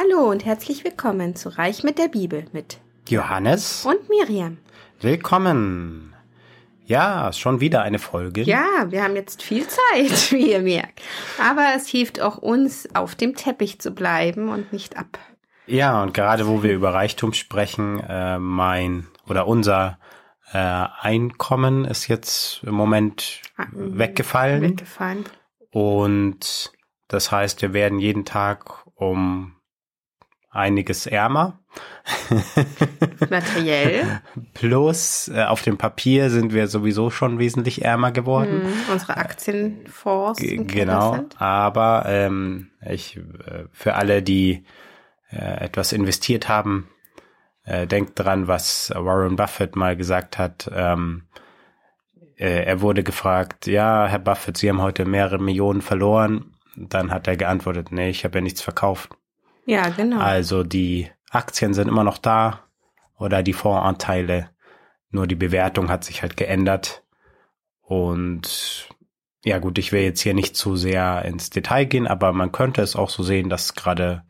Hallo 0.00 0.30
und 0.30 0.44
herzlich 0.44 0.84
willkommen 0.84 1.34
zu 1.34 1.48
Reich 1.48 1.82
mit 1.82 1.98
der 1.98 2.06
Bibel 2.06 2.46
mit 2.52 2.78
Johannes 3.08 3.84
und 3.84 4.08
Miriam. 4.08 4.58
Willkommen. 5.00 6.14
Ja, 6.84 7.32
schon 7.32 7.58
wieder 7.58 7.82
eine 7.82 7.98
Folge. 7.98 8.42
Ja, 8.42 8.86
wir 8.90 9.02
haben 9.02 9.16
jetzt 9.16 9.42
viel 9.42 9.66
Zeit, 9.66 10.30
wie 10.30 10.52
ihr 10.52 10.60
merkt. 10.60 11.02
Aber 11.42 11.72
es 11.74 11.88
hilft 11.88 12.20
auch 12.20 12.38
uns, 12.38 12.88
auf 12.94 13.16
dem 13.16 13.34
Teppich 13.34 13.80
zu 13.80 13.90
bleiben 13.90 14.50
und 14.50 14.72
nicht 14.72 14.96
ab. 14.96 15.18
Ja, 15.66 16.00
und 16.00 16.14
gerade 16.14 16.46
wo 16.46 16.62
wir 16.62 16.74
über 16.74 16.94
Reichtum 16.94 17.32
sprechen, 17.32 17.98
äh, 17.98 18.38
mein 18.38 19.08
oder 19.28 19.48
unser 19.48 19.98
äh, 20.52 20.58
Einkommen 20.58 21.84
ist 21.84 22.06
jetzt 22.06 22.62
im 22.62 22.74
Moment 22.74 23.42
Ah, 23.56 23.66
weggefallen. 23.72 24.62
Weggefallen. 24.62 25.24
Und 25.72 26.70
das 27.08 27.32
heißt, 27.32 27.62
wir 27.62 27.72
werden 27.72 27.98
jeden 27.98 28.24
Tag 28.24 28.86
um 28.94 29.57
einiges 30.58 31.06
ärmer. 31.06 31.58
Materiell. 33.30 34.20
Plus 34.54 35.28
äh, 35.28 35.44
auf 35.44 35.62
dem 35.62 35.78
Papier 35.78 36.30
sind 36.30 36.52
wir 36.52 36.68
sowieso 36.68 37.10
schon 37.10 37.38
wesentlich 37.38 37.84
ärmer 37.84 38.12
geworden. 38.12 38.64
Mhm, 38.64 38.92
unsere 38.92 39.16
Aktienfonds. 39.16 40.40
G 40.40 40.56
genau, 40.56 41.20
aber 41.38 42.04
ähm, 42.06 42.70
ich 42.86 43.16
äh, 43.16 43.64
für 43.72 43.94
alle, 43.94 44.22
die 44.22 44.64
äh, 45.30 45.64
etwas 45.64 45.92
investiert 45.92 46.48
haben, 46.48 46.88
äh, 47.64 47.86
denkt 47.86 48.18
dran, 48.18 48.48
was 48.48 48.92
Warren 48.94 49.36
Buffett 49.36 49.76
mal 49.76 49.96
gesagt 49.96 50.38
hat. 50.38 50.70
Ähm, 50.74 51.24
äh, 52.36 52.64
er 52.64 52.80
wurde 52.80 53.02
gefragt, 53.02 53.66
ja, 53.66 54.06
Herr 54.06 54.20
Buffett, 54.20 54.56
Sie 54.56 54.68
haben 54.68 54.80
heute 54.80 55.04
mehrere 55.04 55.38
Millionen 55.38 55.82
verloren. 55.82 56.54
Dann 56.76 57.10
hat 57.10 57.26
er 57.26 57.36
geantwortet, 57.36 57.90
nee, 57.90 58.08
ich 58.08 58.24
habe 58.24 58.38
ja 58.38 58.42
nichts 58.42 58.62
verkauft. 58.62 59.10
Ja, 59.68 59.90
genau. 59.90 60.18
Also 60.18 60.64
die 60.64 61.10
Aktien 61.28 61.74
sind 61.74 61.88
immer 61.88 62.02
noch 62.02 62.16
da 62.16 62.64
oder 63.18 63.42
die 63.42 63.52
Fondsanteile, 63.52 64.48
nur 65.10 65.26
die 65.26 65.34
Bewertung 65.34 65.90
hat 65.90 66.04
sich 66.04 66.22
halt 66.22 66.38
geändert. 66.38 67.02
Und 67.82 68.88
ja 69.44 69.58
gut, 69.58 69.76
ich 69.76 69.92
will 69.92 70.00
jetzt 70.00 70.22
hier 70.22 70.32
nicht 70.32 70.56
zu 70.56 70.76
sehr 70.76 71.22
ins 71.26 71.50
Detail 71.50 71.84
gehen, 71.84 72.06
aber 72.06 72.32
man 72.32 72.50
könnte 72.50 72.80
es 72.80 72.96
auch 72.96 73.10
so 73.10 73.22
sehen, 73.22 73.50
dass 73.50 73.74
gerade 73.74 74.22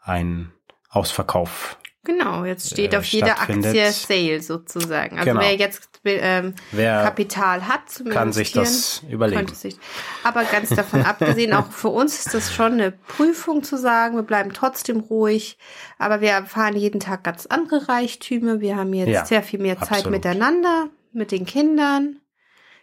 ein 0.00 0.50
Ausverkauf 0.88 1.78
Genau, 2.02 2.44
jetzt 2.46 2.70
steht 2.70 2.94
äh, 2.94 2.96
auf 2.96 3.04
jeder. 3.04 3.40
Aktie 3.40 3.90
Sale 3.92 4.40
sozusagen. 4.40 5.18
Also 5.18 5.30
Genau. 5.32 5.40
wer 5.42 5.54
jetzt 5.56 5.90
ähm, 6.04 6.54
Wer 6.72 7.02
Kapital 7.02 7.68
hat 7.68 7.90
zum 7.90 8.08
kann 8.08 8.32
sich 8.32 8.52
das 8.52 9.02
überlegen. 9.10 9.52
sich. 9.52 9.76
Aber 10.24 10.44
ganz 10.44 10.70
davon 10.70 11.02
abgesehen, 11.02 11.52
auch 11.52 11.70
für 11.70 11.88
uns 11.90 12.18
ist 12.24 12.32
das 12.32 12.54
schon 12.54 12.72
eine 12.72 12.90
Prüfung 12.92 13.62
zu 13.62 13.76
sagen, 13.76 14.16
wir 14.16 14.22
bleiben 14.22 14.54
trotzdem 14.54 15.00
ruhig, 15.00 15.58
aber 15.98 16.22
wir 16.22 16.30
erfahren 16.30 16.74
jeden 16.74 17.00
Tag 17.00 17.22
ganz 17.22 17.44
andere 17.44 17.88
Reichtümer. 17.90 18.60
Wir 18.60 18.76
haben 18.76 18.94
jetzt 18.94 19.10
Ja, 19.10 19.26
sehr 19.26 19.42
viel 19.42 19.60
mehr 19.60 19.78
Zeit 19.78 19.90
absolut. 19.90 20.12
miteinander, 20.12 20.88
mit 21.12 21.32
den 21.32 21.44
Kindern. 21.44 22.16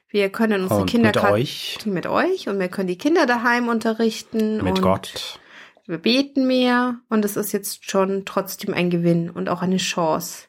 Wir 0.09 0.29
können 0.29 0.61
unsere 0.61 0.81
Und 0.81 0.89
Kinder 0.89 1.07
mit 1.07 1.23
euch, 1.23 1.79
mit 1.85 2.05
euch 2.05 2.47
und 2.47 2.59
wir 2.59 2.67
können 2.69 2.87
die 2.87 2.97
Kinder 2.99 3.25
daheim 3.25 3.67
unterrichten. 3.67 4.63
mit 4.63 4.79
Gott. 4.81 5.39
Wir 5.87 5.97
beten 5.97 6.47
mehr 6.47 6.99
und 7.09 7.23
es 7.25 7.35
ist 7.37 7.51
jetzt 7.53 7.89
schon 7.89 8.25
trotzdem 8.25 8.73
ein 8.73 8.89
Gewinn 8.89 9.29
und 9.29 9.49
auch 9.49 9.61
eine 9.61 9.77
Chance, 9.77 10.47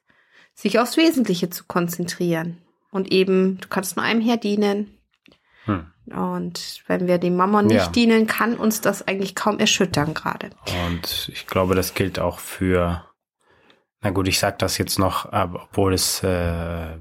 sich 0.55 0.79
aufs 0.79 0.97
Wesentliche 0.97 1.49
zu 1.51 1.65
konzentrieren. 1.65 2.59
Und 2.91 3.13
eben, 3.13 3.59
du 3.61 3.69
kannst 3.69 3.97
nur 3.97 4.05
einem 4.05 4.21
Herr 4.21 4.37
dienen. 4.39 4.99
Hm. 5.65 5.87
Und 6.07 6.83
wenn 6.87 7.07
wir 7.07 7.19
dem 7.19 7.37
Mammon 7.37 7.67
nicht 7.67 7.77
Ja. 7.87 7.89
dienen, 7.93 8.27
kann 8.27 8.55
uns 8.57 8.81
das 8.81 9.07
eigentlich 9.07 9.35
kaum 9.35 9.59
erschüttern 9.59 10.15
gerade. 10.15 10.51
Und 10.87 11.31
ich 11.33 11.47
glaube, 11.47 11.75
das 11.75 11.95
gilt 11.95 12.19
auch 12.19 12.39
für, 12.39 13.05
na 14.01 14.11
gut, 14.11 14.27
ich 14.27 14.39
sag 14.39 14.59
das 14.59 14.79
jetzt 14.79 14.99
noch, 14.99 15.31
obwohl 15.31 15.93
es 15.93 16.23
äh, 16.25 16.97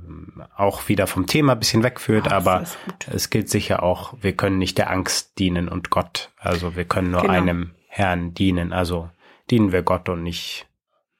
auch 0.58 0.90
wieder 0.90 1.08
vom 1.08 1.26
Thema 1.26 1.54
ein 1.54 1.60
bisschen 1.60 1.84
wegführt, 1.84 2.28
Ach, 2.28 2.34
aber 2.34 2.64
es 3.10 3.30
gilt 3.30 3.50
sicher 3.50 3.82
auch, 3.82 4.14
wir 4.20 4.34
können 4.36 4.58
nicht 4.58 4.78
der 4.78 4.92
Angst 4.92 5.40
dienen 5.40 5.70
und 5.70 5.90
Gott. 5.90 6.32
Also 6.38 6.76
wir 6.76 6.86
können 6.86 7.12
nur 7.12 7.22
Genau. 7.22 7.34
einem 7.34 7.72
Herrn 7.88 8.34
dienen. 8.34 8.74
Also 8.74 9.10
dienen 9.50 9.72
wir 9.72 9.82
Gott 9.82 10.10
und 10.10 10.24
nicht 10.24 10.68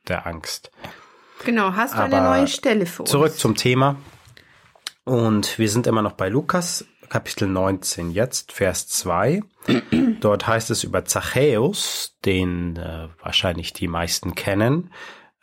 der 0.08 0.28
Angst. 0.28 0.72
Genau, 1.46 1.74
hast 1.74 1.96
du 1.96 2.00
eine 2.00 2.18
Aber 2.18 2.38
neue 2.38 2.48
Stelle 2.48 2.86
für 2.86 3.04
uns? 3.04 3.12
Zurück 3.12 3.38
zum 3.38 3.56
Thema. 3.56 3.96
Und 5.04 5.58
wir 5.58 5.70
sind 5.70 5.88
immer 5.88 6.02
noch 6.02 6.14
bei 6.14 6.30
Lukas, 6.30 6.86
Kapitel 7.10 7.48
19 7.48 8.12
jetzt, 8.12 8.52
Vers 8.52 8.88
2. 8.88 9.42
Dort 10.20 10.48
heißt 10.48 10.70
es 10.72 10.84
über 10.84 11.06
Zachäus, 11.06 12.18
den 12.26 12.76
äh, 12.76 13.08
wahrscheinlich 13.22 13.74
die 13.74 13.88
meisten 13.88 14.36
kennen. 14.36 14.92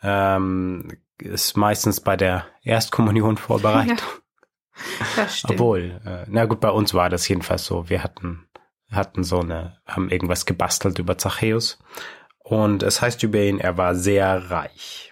Ähm, 0.03 0.97
ist 1.17 1.57
meistens 1.57 2.01
bei 2.01 2.17
der 2.17 2.45
Erstkommunion 2.63 3.37
vorbereitet. 3.37 4.03
Das 5.15 5.39
stimmt. 5.39 5.53
Obwohl, 5.53 6.01
äh, 6.05 6.25
na 6.27 6.45
gut, 6.45 6.59
bei 6.59 6.69
uns 6.69 6.93
war 6.93 7.09
das 7.09 7.27
jedenfalls 7.27 7.65
so. 7.65 7.89
Wir 7.89 8.03
hatten, 8.03 8.47
hatten 8.95 9.23
so 9.23 9.39
eine, 9.39 9.79
haben 9.85 10.09
irgendwas 10.09 10.45
gebastelt 10.45 10.99
über 10.99 11.17
Zachäus. 11.17 11.79
Und 12.39 12.83
es 12.83 13.01
heißt 13.01 13.23
über 13.23 13.39
ihn, 13.39 13.59
er 13.59 13.77
war 13.77 13.95
sehr 13.95 14.51
reich. 14.51 15.11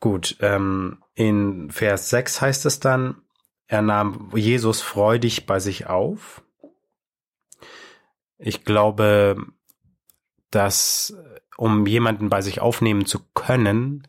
Gut, 0.00 0.36
ähm, 0.40 1.02
in 1.14 1.70
Vers 1.70 2.10
6 2.10 2.40
heißt 2.40 2.66
es 2.66 2.80
dann, 2.80 3.22
er 3.66 3.82
nahm 3.82 4.30
Jesus 4.34 4.82
freudig 4.82 5.46
bei 5.46 5.58
sich 5.58 5.86
auf. 5.86 6.42
Ich 8.38 8.64
glaube, 8.64 9.36
dass 10.50 11.16
um 11.56 11.86
jemanden 11.86 12.28
bei 12.28 12.42
sich 12.42 12.60
aufnehmen 12.60 13.06
zu 13.06 13.20
können, 13.34 14.06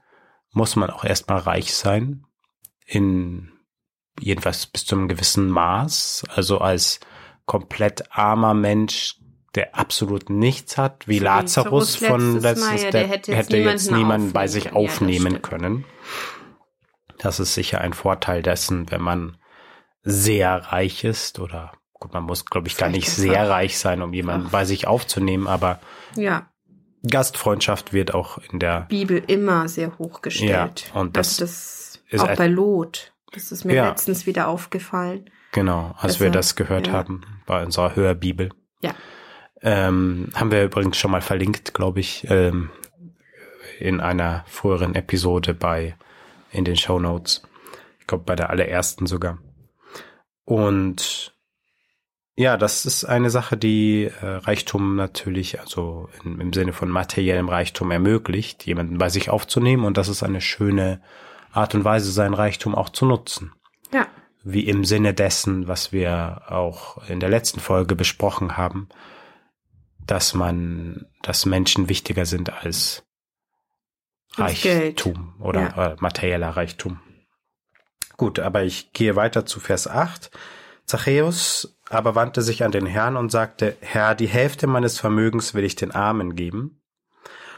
muss 0.51 0.75
man 0.75 0.89
auch 0.89 1.03
erstmal 1.03 1.39
reich 1.39 1.73
sein. 1.73 2.25
In 2.85 3.51
jedenfalls 4.19 4.65
bis 4.67 4.85
zu 4.85 4.95
einem 4.95 5.07
gewissen 5.07 5.49
Maß. 5.49 6.23
Also 6.29 6.59
als 6.59 6.99
komplett 7.45 8.11
armer 8.11 8.53
Mensch, 8.53 9.16
der 9.56 9.75
absolut 9.78 10.29
nichts 10.29 10.78
hat, 10.78 11.07
wie 11.07 11.19
So 11.19 11.23
Lazarus 11.25 11.95
von 11.95 12.39
letztes 12.39 12.67
Mal, 12.67 12.78
ja, 12.79 12.91
der, 12.91 13.07
hätte 13.07 13.35
hätte 13.35 13.57
jetzt 13.57 13.72
jetzt, 13.73 13.91
niemanden 13.91 13.97
niemanden 13.97 14.33
bei 14.33 14.47
sich 14.47 14.73
aufnehmen. 14.73 15.33
Ja, 15.33 15.39
das 15.39 15.50
können. 15.50 15.85
Das 17.19 17.39
ist 17.39 17.53
sicher 17.53 17.79
ein 17.81 17.94
Vorteil 17.94 18.41
dessen, 18.41 18.91
wenn 18.91 19.01
man 19.01 19.38
sehr 20.03 20.55
reich 20.55 21.03
ist 21.03 21.39
oder 21.39 21.72
gut, 21.94 22.13
man 22.13 22.23
muss, 22.23 22.45
glaube 22.45 22.67
ich, 22.67 22.78
gar 22.78 22.89
nicht 22.89 23.09
sehr 23.09 23.50
reich 23.50 23.79
sein, 23.79 24.01
um 24.01 24.13
jemanden 24.13 24.47
Ach. 24.47 24.51
bei 24.51 24.66
sich 24.66 24.88
aufzunehmen, 24.88 25.47
aber 25.47 25.79
Ja, 26.16 26.50
Gastfreundschaft 27.07 27.94
wird 27.94 28.13
auch 28.13 28.39
in 28.51 28.59
der 28.59 28.81
Bibel 28.81 29.23
immer 29.28 29.67
sehr 29.67 29.97
hochgestellt. 29.97 30.91
Ja, 30.94 31.00
und 31.00 31.16
das 31.17 31.39
also 31.39 31.45
das 31.45 32.00
ist 32.09 32.22
auch 32.22 32.35
bei 32.35 32.47
Lot. 32.47 33.13
Das 33.31 33.51
ist 33.51 33.63
mir 33.63 33.75
Ja. 33.75 33.89
letztens 33.89 34.25
wieder 34.25 34.47
aufgefallen. 34.47 35.29
Genau, 35.55 35.95
als 35.97 36.19
wir 36.19 36.31
das 36.31 36.57
gehört 36.57 36.88
ja. 36.88 36.93
haben 36.93 37.21
bei 37.45 37.63
unserer 37.63 37.95
Hörbibel. 37.95 38.49
Ja. 38.81 38.93
Ähm, 39.61 40.27
haben 40.35 40.51
wir 40.51 40.66
übrigens 40.66 40.97
schon 40.97 41.11
mal 41.11 41.21
verlinkt, 41.21 41.73
glaube 41.73 42.01
ich, 42.01 42.27
ähm, 42.29 42.71
in 43.79 44.01
einer 44.01 44.43
früheren 44.49 44.95
Episode 44.95 45.53
bei 45.53 45.95
in 46.51 46.66
den 46.66 46.75
Show 46.75 46.99
Notes. 46.99 47.41
Ich 48.01 48.05
glaube 48.05 48.25
bei 48.25 48.35
der 48.35 48.49
allerersten 48.49 49.07
sogar. 49.07 49.38
Und 50.43 51.33
ja, 52.35 52.57
das 52.57 52.85
ist 52.85 53.05
eine 53.05 53.29
Sache, 53.29 53.55
die 53.55 54.11
äh, 54.22 54.25
Reichtum 54.25 54.97
natürlich, 54.97 55.61
also 55.61 56.09
in, 56.25 56.41
im 56.41 56.51
Sinne 56.51 56.73
von 56.73 56.89
materiellem 56.89 57.47
Reichtum 57.47 57.91
ermöglicht, 57.91 58.66
jemanden 58.66 58.97
bei 58.97 59.07
sich 59.07 59.29
aufzunehmen. 59.29 59.85
Und 59.85 59.95
das 59.95 60.09
ist 60.09 60.22
eine 60.22 60.41
schöne 60.41 61.01
Art 61.53 61.75
und 61.75 61.85
Weise, 61.85 62.11
sein 62.11 62.33
Reichtum 62.33 62.75
auch 62.75 62.89
zu 62.89 63.05
nutzen 63.05 63.53
Ja, 63.93 64.05
wie 64.45 64.67
im 64.67 64.85
Sinne 64.85 65.13
dessen, 65.13 65.67
was 65.67 65.91
wir 65.91 66.44
auch 66.47 67.09
in 67.09 67.19
der 67.19 67.29
letzten 67.29 67.59
Folge 67.59 67.95
besprochen 67.95 68.56
haben, 68.56 68.88
dass 70.06 70.33
man, 70.33 71.07
dass 71.23 71.45
Menschen 71.45 71.89
wichtiger 71.89 72.25
sind 72.25 72.53
als. 72.53 73.03
Reichtum 74.37 75.34
oder 75.40 75.61
Ja. 75.61 75.87
äh, 75.87 75.96
materieller 75.99 76.49
Reichtum. 76.49 76.99
Gut, 78.17 78.40
aber 78.40 78.64
ich 78.64 78.91
gehe 78.93 79.16
weiter 79.16 79.46
zu 79.46 79.59
Vers 79.59 79.87
8. 79.87 80.29
Zachäus 80.85 81.75
aber 81.90 82.16
wandte 82.16 82.41
sich 82.41 82.64
an 82.64 82.72
den 82.72 82.85
Herrn 82.85 83.16
und 83.16 83.31
sagte, 83.31 83.78
Herr, 83.81 84.16
die 84.16 84.28
Hälfte 84.28 84.67
meines 84.67 84.99
Vermögens 84.99 85.53
will 85.53 85.64
ich 85.64 85.75
den 85.75 85.91
Armen 85.91 86.35
geben. 86.35 86.81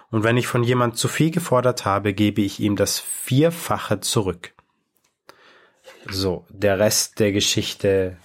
Und 0.09 0.23
wenn 0.23 0.37
ich 0.37 0.47
von 0.47 0.63
jemand 0.63 0.97
zu 0.97 1.07
viel 1.07 1.31
gefordert 1.31 1.85
habe, 1.85 2.13
gebe 2.13 2.41
ich 2.41 2.59
ihm 2.59 2.75
das 2.75 2.99
Vierfache 2.99 3.99
zurück. 3.99 4.53
So, 6.09 6.45
der 6.49 6.79
Rest 6.79 7.19
der 7.19 7.31
Geschichte 7.31 8.17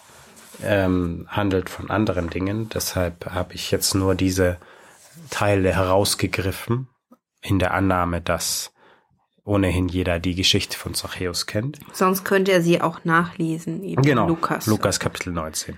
ähm, 0.63 1.27
handelt 1.29 1.69
von 1.69 1.91
anderen 1.91 2.31
Dingen. 2.31 2.69
Deshalb 2.69 3.27
habe 3.27 3.55
ich 3.55 3.71
jetzt 3.71 3.95
nur 3.95 4.15
diese 4.15 4.59
Teile 5.31 5.75
herausgegriffen, 5.75 6.89
in 7.41 7.59
der 7.59 7.75
Annahme, 7.75 8.21
dass 8.21 8.73
ohnehin 9.45 9.89
jeder 9.89 10.21
die 10.21 10.37
Geschichte 10.37 10.79
von 10.79 10.95
Zachäus 10.95 11.47
kennt. 11.47 11.81
sonst 11.93 12.25
könnte 12.25 12.53
er 12.53 12.63
sie 12.63 12.81
auch 12.81 13.05
nachlesen. 13.05 13.83
Eben 13.83 14.03
Genau, 14.03 14.29
Lukas. 14.29 14.67
Lukas 14.67 15.01
Kapitel 15.01 15.33
19. 15.33 15.77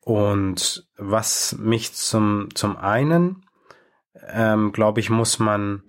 Und 0.00 0.86
was 0.98 1.56
mich 1.58 1.94
zum, 1.94 2.48
zum 2.54 2.76
einen 2.76 3.46
ähm, 4.28 4.72
glaube 4.72 5.00
ich, 5.00 5.10
muss 5.10 5.38
man, 5.38 5.82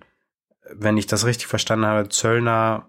wenn 0.72 0.96
ich 0.96 1.06
das 1.06 1.24
richtig 1.24 1.46
verstanden 1.46 1.86
habe, 1.86 2.08
Zöllner 2.08 2.87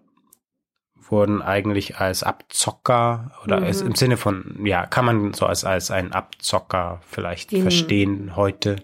wurden 1.11 1.41
eigentlich 1.41 1.97
als 1.97 2.23
Abzocker 2.23 3.31
oder 3.43 3.59
Mhm. 3.59 3.65
als, 3.65 3.81
im 3.81 3.95
Sinne 3.95 4.17
von, 4.17 4.59
ja, 4.65 4.85
kann 4.85 5.05
man 5.05 5.33
so 5.33 5.45
als, 5.45 5.63
als 5.65 5.91
ein 5.91 6.11
Abzocker 6.13 7.01
vielleicht 7.07 7.51
Mhm. 7.51 7.61
verstehen 7.63 8.35
heute. 8.35 8.77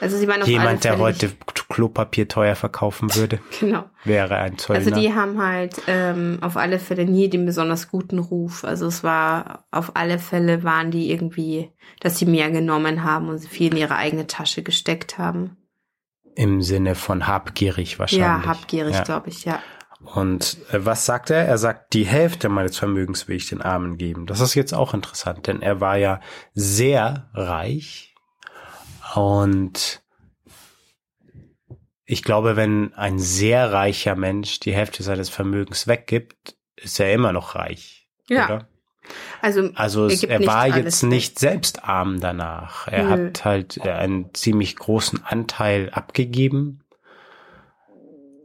Also 0.00 0.16
sie 0.16 0.28
waren 0.28 0.36
auf 0.42 0.46
alle 0.46 0.52
Jemand, 0.52 0.84
der 0.84 0.98
heute 0.98 1.32
Klopapier 1.68 2.28
teuer 2.28 2.54
verkaufen 2.54 3.14
würde, 3.16 3.40
genau. 3.60 3.84
wäre 4.04 4.36
ein 4.36 4.56
Zöllner. 4.56 4.84
Also 4.86 5.00
die 5.00 5.12
haben 5.12 5.42
halt 5.44 5.82
ähm, 5.88 6.38
auf 6.40 6.56
alle 6.56 6.78
Fälle 6.78 7.04
nie 7.04 7.28
den 7.28 7.44
besonders 7.46 7.90
guten 7.90 8.18
Ruf. 8.20 8.62
Also 8.64 8.86
es 8.86 9.02
war 9.02 9.64
auf 9.72 9.96
alle 9.96 10.18
Fälle 10.20 10.62
waren 10.62 10.90
die 10.92 11.10
irgendwie, 11.10 11.72
dass 12.00 12.16
sie 12.18 12.26
mehr 12.26 12.50
genommen 12.52 13.02
haben 13.02 13.28
und 13.28 13.40
viel 13.40 13.72
in 13.72 13.76
ihre 13.78 13.96
eigene 13.96 14.26
Tasche 14.28 14.62
gesteckt 14.62 15.18
haben. 15.18 15.56
Im 16.36 16.62
Sinne 16.62 16.94
von 16.94 17.26
habgierig 17.26 17.98
wahrscheinlich. 17.98 18.24
Ja, 18.26 18.46
habgierig, 18.46 18.94
Ja. 18.94 19.02
glaube 19.02 19.28
ich, 19.28 19.44
ja. 19.44 19.58
Und 20.00 20.58
äh, 20.70 20.84
was 20.84 21.06
sagt 21.06 21.30
er? 21.30 21.44
Er 21.44 21.58
sagt, 21.58 21.92
die 21.92 22.06
Hälfte 22.06 22.48
meines 22.48 22.78
Vermögens 22.78 23.28
will 23.28 23.36
ich 23.36 23.48
den 23.48 23.62
Armen 23.62 23.96
geben. 23.98 24.26
Das 24.26 24.40
ist 24.40 24.54
jetzt 24.54 24.72
auch 24.72 24.94
interessant, 24.94 25.46
denn 25.46 25.60
er 25.62 25.80
war 25.80 25.96
ja 25.96 26.20
sehr 26.54 27.30
reich 27.34 28.14
und 29.14 30.02
ich 32.04 32.22
glaube, 32.22 32.56
wenn 32.56 32.94
ein 32.94 33.18
sehr 33.18 33.72
reicher 33.72 34.16
Mensch 34.16 34.60
die 34.60 34.72
Hälfte 34.72 35.02
seines 35.02 35.28
Vermögens 35.28 35.86
weggibt, 35.86 36.56
ist 36.76 36.98
er 37.00 37.12
immer 37.12 37.32
noch 37.32 37.54
reich. 37.54 38.08
Ja. 38.28 38.46
Oder? 38.46 38.68
Also, 39.42 39.70
Also 39.74 40.06
Er 40.06 40.12
es, 40.12 40.22
er 40.22 40.46
war 40.46 40.66
jetzt 40.68 41.02
nicht 41.02 41.38
selbst 41.38 41.84
arm 41.84 42.20
danach. 42.20 42.88
Er 42.88 43.04
Nö. 43.04 43.10
hat 43.26 43.44
halt 43.44 43.76
äh, 43.78 43.90
einen 43.90 44.32
ziemlich 44.34 44.76
großen 44.76 45.22
Anteil 45.24 45.90
abgegeben 45.90 46.82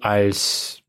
als, 0.01 0.83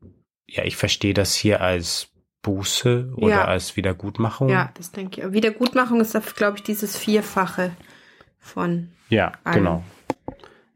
ja, 0.55 0.63
ich 0.63 0.77
verstehe 0.77 1.13
das 1.13 1.35
hier 1.35 1.61
als 1.61 2.07
Buße 2.41 3.13
oder 3.15 3.29
Ja. 3.29 3.45
als 3.45 3.75
Wiedergutmachung. 3.75 4.49
ja, 4.49 4.71
das 4.75 4.91
denke 4.91 5.21
ich. 5.21 5.31
Wiedergutmachung 5.33 5.99
ist, 6.01 6.15
glaube 6.35 6.57
ich, 6.57 6.63
dieses 6.63 6.95
Vierfache 6.97 7.71
von. 8.39 8.91
Ja, 9.09 9.33
Allem. 9.43 9.57
genau. 9.57 9.83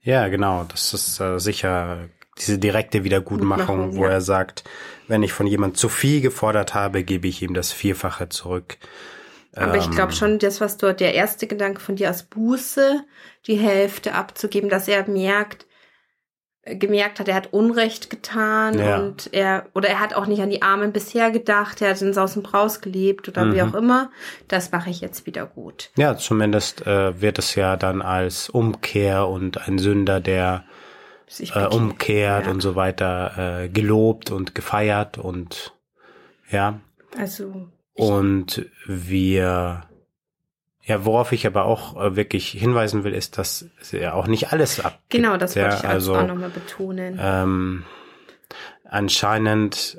Ja, 0.01 0.27
genau. 0.27 0.65
Das 0.67 0.93
ist 0.93 1.19
äh, 1.19 1.39
sicher 1.39 2.09
diese 2.37 2.57
direkte 2.57 3.03
Wiedergutmachung, 3.03 3.65
Gutmachung, 3.77 3.97
wo 3.97 4.05
ja. 4.05 4.11
er 4.11 4.21
sagt, 4.21 4.63
wenn 5.07 5.23
ich 5.23 5.33
von 5.33 5.45
jemand 5.45 5.77
zu 5.77 5.89
viel 5.89 6.21
gefordert 6.21 6.73
habe, 6.73 7.03
gebe 7.03 7.27
ich 7.27 7.41
ihm 7.41 7.53
das 7.53 7.71
Vierfache 7.71 8.29
zurück. 8.29 8.77
Aber 9.53 9.77
ich 9.77 9.89
glaube 9.91 10.11
Ähm, 10.11 10.17
schon, 10.17 10.39
das, 10.39 10.61
was 10.61 10.77
dort 10.77 10.99
der 10.99 11.13
erste 11.15 11.47
Gedanke 11.47 11.81
von 11.81 11.95
dir 11.95 12.07
als 12.07 12.23
Buße, 12.23 13.03
die 13.47 13.57
Hälfte 13.57 14.13
abzugeben, 14.15 14.69
dass 14.69 14.87
er 14.87 15.07
merkt, 15.09 15.65
gemerkt 16.75 17.19
hat, 17.19 17.27
er 17.27 17.35
hat 17.35 17.53
Unrecht 17.53 18.09
getan 18.09 18.77
Ja. 18.77 18.97
und 18.99 19.29
er, 19.33 19.65
oder 19.73 19.89
er 19.89 19.99
hat 19.99 20.13
auch 20.13 20.25
nicht 20.27 20.41
an 20.41 20.49
die 20.49 20.61
Armen 20.61 20.91
bisher 20.91 21.31
gedacht, 21.31 21.81
er 21.81 21.89
hat 21.91 22.01
in 22.01 22.13
Saus 22.13 22.35
und 22.37 22.43
Braus 22.43 22.81
gelebt 22.81 23.27
oder 23.27 23.51
wie 23.53 23.61
Mhm. 23.61 23.69
auch 23.69 23.73
immer. 23.75 24.11
Das 24.47 24.71
mache 24.71 24.89
ich 24.89 25.01
jetzt 25.01 25.25
wieder 25.25 25.45
gut. 25.45 25.89
Ja, 25.97 26.15
zumindest 26.17 26.85
äh, 26.87 27.19
wird 27.21 27.39
es 27.39 27.55
ja 27.55 27.75
dann 27.77 28.01
als 28.01 28.49
Umkehr 28.49 29.27
und 29.27 29.67
ein 29.67 29.77
Sünder, 29.79 30.19
der 30.19 30.63
Sich 31.27 31.55
äh, 31.55 31.65
umkehrt 31.65 32.45
Ja. 32.45 32.51
und 32.51 32.61
so 32.61 32.75
weiter 32.75 33.61
äh, 33.63 33.69
gelobt 33.69 34.31
und 34.31 34.55
gefeiert 34.55 35.17
und 35.17 35.73
ja. 36.49 36.79
Also, 37.17 37.67
Und 37.93 38.65
wir, 38.87 39.81
ja, 40.89 41.05
worauf 41.05 41.31
ich 41.31 41.45
aber 41.47 41.65
auch 41.65 41.95
äh, 41.95 42.15
wirklich 42.15 42.49
hinweisen 42.49 43.03
will, 43.05 43.13
ist, 43.13 43.37
dass 43.37 43.65
er 43.91 44.15
auch 44.15 44.27
nicht 44.27 44.51
alles 44.51 44.79
abgibt. 44.79 45.09
genau, 45.09 45.37
das 45.37 45.55
wollte 45.55 45.69
ja, 45.69 45.77
ich 45.77 45.85
also 45.87 46.15
auch 46.15 46.27
nochmal 46.27 46.49
betonen. 46.49 47.17
ähm, 47.21 47.85
anscheinend 48.89 49.97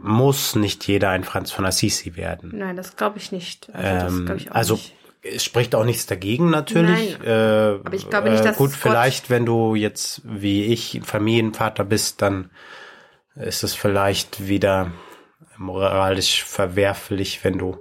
muss 0.00 0.56
nicht 0.56 0.86
jeder 0.88 1.10
ein 1.10 1.24
Franz 1.24 1.52
von 1.52 1.64
Assisi 1.64 2.16
werden. 2.16 2.52
Nein, 2.54 2.76
das 2.76 2.96
glaube 2.96 3.18
ich 3.18 3.30
nicht. 3.32 3.68
Also, 3.74 4.16
Ähm, 4.18 4.36
ich 4.36 4.50
auch 4.50 4.54
also 4.54 4.74
nicht. 4.74 4.94
es 5.22 5.44
spricht 5.44 5.74
auch 5.74 5.84
nichts 5.84 6.06
dagegen 6.06 6.50
natürlich. 6.50 7.18
Nein. 7.18 7.26
Äh, 7.26 7.78
Aber 7.84 7.94
ich 7.94 8.08
glaube 8.10 8.30
nicht, 8.30 8.40
äh, 8.40 8.44
dass 8.44 8.56
gut, 8.56 8.72
vielleicht, 8.72 9.30
wenn 9.30 9.46
du 9.46 9.74
jetzt 9.74 10.22
wie 10.24 10.64
ich 10.64 11.00
Familienvater 11.04 11.84
bist, 11.84 12.20
dann 12.22 12.50
ist 13.36 13.62
es 13.62 13.74
vielleicht 13.74 14.48
wieder 14.48 14.90
moralisch 15.56 16.42
verwerflich, 16.44 17.44
wenn 17.44 17.58
du 17.58 17.78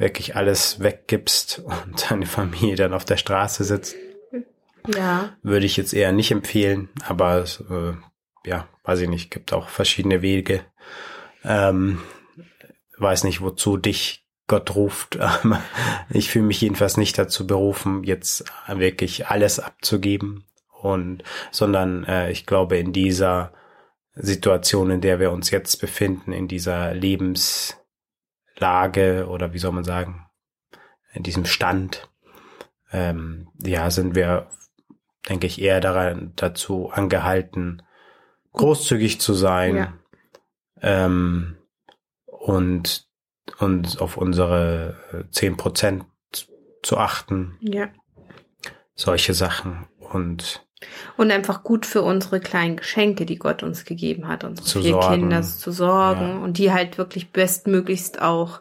wirklich 0.00 0.34
alles 0.34 0.80
weggibst 0.80 1.60
und 1.64 2.10
deine 2.10 2.26
Familie 2.26 2.74
dann 2.74 2.94
auf 2.94 3.04
der 3.04 3.18
Straße 3.18 3.62
sitzt. 3.62 3.94
Ja, 4.94 5.36
Würde 5.42 5.66
ich 5.66 5.76
jetzt 5.76 5.92
eher 5.92 6.10
nicht 6.10 6.30
empfehlen, 6.30 6.88
aber 7.06 7.44
äh, 7.70 8.48
ja, 8.48 8.66
weiß 8.82 9.00
ich 9.00 9.08
nicht, 9.08 9.30
gibt 9.30 9.52
auch 9.52 9.68
verschiedene 9.68 10.22
Wege. 10.22 10.64
Ähm, 11.44 12.00
weiß 12.96 13.24
nicht, 13.24 13.42
wozu 13.42 13.76
dich 13.76 14.26
Gott 14.46 14.74
ruft. 14.74 15.18
ich 16.10 16.30
fühle 16.30 16.46
mich 16.46 16.62
jedenfalls 16.62 16.96
nicht 16.96 17.18
dazu 17.18 17.46
berufen, 17.46 18.04
jetzt 18.04 18.44
wirklich 18.68 19.26
alles 19.26 19.60
abzugeben 19.60 20.44
und, 20.80 21.22
sondern 21.50 22.04
äh, 22.04 22.30
ich 22.30 22.46
glaube 22.46 22.78
in 22.78 22.94
dieser 22.94 23.52
Situation, 24.14 24.90
in 24.90 25.02
der 25.02 25.20
wir 25.20 25.30
uns 25.30 25.50
jetzt 25.50 25.76
befinden, 25.80 26.32
in 26.32 26.48
dieser 26.48 26.94
Lebenslage 28.60 29.26
oder 29.28 29.52
wie 29.52 29.58
soll 29.58 29.72
man 29.72 29.84
sagen, 29.84 30.26
in 31.12 31.22
diesem 31.22 31.44
Stand, 31.46 32.08
ähm, 32.92 33.48
ja, 33.58 33.90
sind 33.90 34.14
wir, 34.14 34.48
denke 35.28 35.46
ich, 35.46 35.60
eher 35.60 35.80
daran 35.80 36.32
dazu 36.36 36.90
angehalten, 36.90 37.82
großzügig 38.52 39.20
zu 39.20 39.34
sein 39.34 39.76
Ja. 39.76 39.94
ähm, 40.82 41.56
und 42.26 43.08
uns 43.58 43.98
auf 43.98 44.16
unsere 44.16 44.96
äh, 45.12 45.30
zehn 45.30 45.56
Prozent 45.56 46.04
zu 46.82 46.96
achten, 46.96 47.58
ja. 47.60 47.88
solche 48.94 49.34
Sachen 49.34 49.86
und 49.98 50.66
Und 51.16 51.30
einfach 51.30 51.62
gut 51.62 51.84
für 51.84 52.02
unsere 52.02 52.40
kleinen 52.40 52.76
Geschenke, 52.76 53.26
die 53.26 53.36
Gott 53.38 53.62
uns 53.62 53.84
gegeben 53.84 54.28
hat, 54.28 54.44
unsere 54.44 54.66
Zu 54.66 54.80
vier 54.80 54.92
sorgen. 54.92 55.20
Kinder 55.20 55.42
zu 55.42 55.72
sorgen 55.72 56.28
Ja. 56.28 56.38
und 56.38 56.56
die 56.58 56.72
halt 56.72 56.96
wirklich 56.98 57.30
bestmöglichst 57.32 58.22
auch 58.22 58.60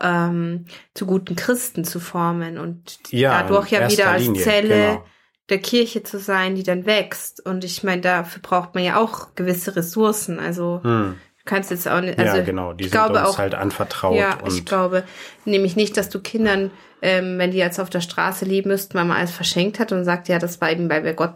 ähm, 0.00 0.66
zu 0.92 1.06
guten 1.06 1.36
Christen 1.36 1.84
zu 1.84 2.00
formen 2.00 2.58
und 2.58 2.98
Ja, 3.10 3.42
dadurch 3.42 3.70
ja 3.70 3.88
wieder 3.90 4.10
als 4.10 4.24
Linie, 4.24 4.42
Zelle 4.42 4.68
genau. 4.68 5.04
der 5.48 5.58
Kirche 5.58 6.02
zu 6.02 6.18
sein, 6.18 6.54
die 6.56 6.64
dann 6.64 6.84
wächst. 6.84 7.44
Und 7.46 7.64
ich 7.64 7.82
meine, 7.84 8.02
dafür 8.02 8.42
braucht 8.42 8.74
man 8.74 8.84
ja 8.84 8.96
auch 8.96 9.34
gewisse 9.34 9.76
Ressourcen. 9.76 10.40
Also 10.40 10.80
hm, 10.82 11.14
kannst 11.44 11.70
jetzt 11.70 11.86
auch 11.88 12.00
nicht, 12.00 12.18
also 12.18 12.36
ja, 12.36 12.42
genau, 12.42 12.72
die 12.72 12.84
ich 12.84 12.90
sind 12.90 12.98
glaube 12.98 13.18
uns 13.18 13.28
auch, 13.28 13.38
halt 13.38 13.54
anvertraut 13.54 14.16
ja, 14.16 14.38
ich 14.46 14.64
glaube 14.64 15.04
nämlich 15.44 15.76
nicht, 15.76 15.96
dass 15.96 16.08
du 16.08 16.20
Kindern, 16.20 16.70
ähm, 17.02 17.38
wenn 17.38 17.50
die 17.50 17.58
jetzt 17.58 17.78
auf 17.80 17.90
der 17.90 18.00
Straße 18.00 18.44
leben 18.44 18.70
müssten, 18.70 18.94
weil 18.94 19.04
man 19.04 19.18
alles 19.18 19.30
verschenkt 19.30 19.78
hat 19.78 19.92
und 19.92 20.04
sagt, 20.04 20.28
ja, 20.28 20.38
das 20.38 20.60
war 20.60 20.70
eben, 20.70 20.88
weil 20.88 21.04
wir 21.04 21.14
Gott, 21.14 21.34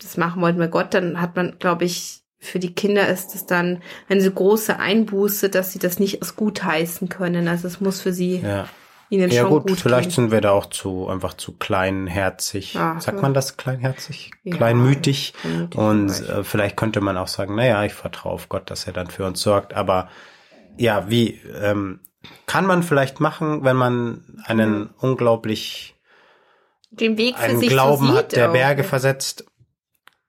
das 0.00 0.16
machen 0.16 0.40
wollten 0.42 0.58
wir 0.58 0.68
Gott, 0.68 0.94
dann 0.94 1.20
hat 1.20 1.36
man, 1.36 1.58
glaube 1.58 1.84
ich, 1.84 2.22
für 2.38 2.58
die 2.58 2.74
Kinder 2.74 3.06
ist 3.08 3.36
es 3.36 3.46
dann 3.46 3.82
eine 4.08 4.20
so 4.20 4.30
große 4.30 4.78
Einbuße, 4.78 5.48
dass 5.48 5.72
sie 5.72 5.78
das 5.78 6.00
nicht 6.00 6.20
als 6.20 6.34
gut 6.34 6.64
heißen 6.64 7.08
können. 7.08 7.46
Also 7.46 7.68
es 7.68 7.80
muss 7.80 8.00
für 8.00 8.12
sie 8.12 8.38
ja. 8.38 8.68
Ihnen 9.12 9.30
Ja 9.30 9.42
schon 9.42 9.50
gut, 9.50 9.66
gut 9.68 9.78
vielleicht 9.80 10.08
gehen. 10.10 10.14
sind 10.14 10.30
wir 10.32 10.40
da 10.40 10.50
auch 10.52 10.66
zu 10.66 11.06
einfach 11.08 11.34
zu 11.34 11.52
kleinherzig. 11.52 12.74
Ja, 12.74 12.98
Sagt 12.98 13.18
ja. 13.18 13.22
man 13.22 13.34
das 13.34 13.56
kleinherzig? 13.56 14.30
Ja, 14.42 14.56
Kleinmütig. 14.56 15.34
kleinmütig 15.34 15.78
Und 15.78 16.10
vielleicht. 16.10 16.30
äh, 16.30 16.44
vielleicht 16.44 16.76
könnte 16.76 17.00
man 17.00 17.16
auch 17.16 17.28
sagen, 17.28 17.54
naja, 17.54 17.84
ich 17.84 17.92
vertraue 17.94 18.32
auf 18.32 18.48
Gott, 18.48 18.70
dass 18.70 18.86
er 18.86 18.92
dann 18.94 19.08
für 19.08 19.24
uns 19.26 19.40
sorgt. 19.42 19.74
Aber 19.74 20.08
ja, 20.78 21.10
wie 21.10 21.40
ähm, 21.62 22.00
kann 22.46 22.66
man 22.66 22.82
vielleicht 22.82 23.20
machen, 23.20 23.62
wenn 23.64 23.76
man 23.76 24.42
einen 24.46 24.80
Mhm. 24.80 24.90
unglaublich 24.98 25.94
Den 26.90 27.18
Weg 27.18 27.36
für 27.36 27.42
einen 27.42 27.58
sich 27.58 27.68
Glauben 27.68 28.06
so 28.08 28.14
hat, 28.14 28.30
sieht 28.30 28.38
der 28.38 28.48
auch. 28.48 28.52
Berge 28.54 28.82
versetzt. 28.84 29.44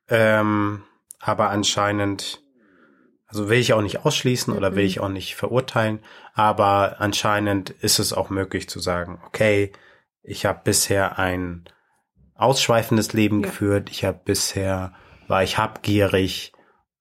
Ähm, 0.09 0.83
aber 1.19 1.49
anscheinend, 1.49 2.42
also 3.33 3.49
will 3.49 3.57
ich 3.57 3.73
auch 3.73 3.81
nicht 3.81 4.05
ausschließen 4.05 4.53
oder 4.55 4.75
will 4.75 4.83
Mhm. 4.83 4.87
ich 4.89 4.99
auch 4.99 5.09
nicht 5.09 5.35
verurteilen, 5.35 5.99
aber 6.35 6.97
anscheinend 6.99 7.71
ist 7.71 7.97
es 7.97 8.13
auch 8.13 8.29
möglich 8.29 8.69
zu 8.69 8.79
sagen, 8.79 9.19
okay, 9.25 9.71
ich 10.21 10.45
habe 10.45 10.61
bisher 10.63 11.17
ein 11.17 11.65
ausschweifendes 12.35 13.13
Leben 13.13 13.41
Ja. 13.41 13.47
geführt, 13.47 13.89
ich 13.89 14.05
habe 14.05 14.19
bisher, 14.23 14.93
war 15.27 15.41
ich 15.43 15.57
habgierig 15.57 16.53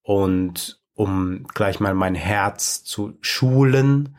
und 0.02 0.80
um 0.94 1.46
gleich 1.54 1.80
mal 1.80 1.94
mein 1.94 2.14
Herz 2.14 2.82
zu 2.84 3.18
schulen, 3.20 4.16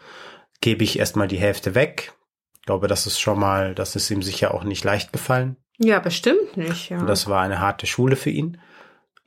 gebe 0.61 0.83
ich 0.83 0.99
erstmal 0.99 1.27
die 1.27 1.37
Hälfte 1.39 1.73
weg. 1.75 2.13
Ich 2.59 2.65
glaube, 2.65 2.87
das 2.87 3.07
ist 3.07 3.19
schon 3.19 3.39
mal, 3.39 3.73
das 3.75 3.95
ist 3.95 4.09
ihm 4.11 4.21
sicher 4.21 4.53
auch 4.53 4.63
nicht 4.63 4.83
leicht 4.83 5.11
gefallen. 5.11 5.57
Ja, 5.79 5.99
bestimmt 5.99 6.55
nicht, 6.57 6.89
ja. 6.89 6.99
Und 6.99 7.07
das 7.07 7.27
war 7.27 7.41
eine 7.41 7.59
harte 7.59 7.87
Schule 7.87 8.15
für 8.15 8.29
ihn. 8.29 8.59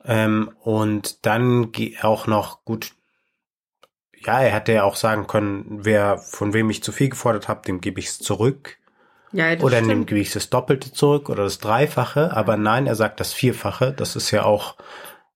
Ähm, 0.03 0.51
und 0.61 1.25
dann 1.25 1.71
auch 2.01 2.27
noch 2.27 2.63
gut, 2.63 2.93
ja, 4.13 4.39
er 4.41 4.51
hätte 4.51 4.73
ja 4.73 4.83
auch 4.83 4.95
sagen 4.95 5.27
können, 5.27 5.65
wer 5.83 6.17
von 6.17 6.53
wem 6.53 6.69
ich 6.69 6.83
zu 6.83 6.91
viel 6.91 7.09
gefordert 7.09 7.47
habe, 7.47 7.61
dem 7.65 7.81
gebe 7.81 7.99
ich 7.99 8.07
es 8.07 8.19
zurück. 8.19 8.77
ja, 9.31 9.55
das 9.55 9.63
Oder 9.63 9.81
dem 9.81 10.05
gebe 10.05 10.19
ich 10.19 10.31
das 10.31 10.49
Doppelte 10.49 10.91
zurück 10.93 11.29
oder 11.29 11.43
das 11.43 11.59
Dreifache. 11.59 12.35
Aber 12.35 12.57
nein, 12.57 12.87
er 12.87 12.95
sagt 12.95 13.19
das 13.19 13.33
Vierfache. 13.33 13.93
Das 13.93 14.15
ist 14.15 14.31
ja 14.31 14.43
auch 14.43 14.75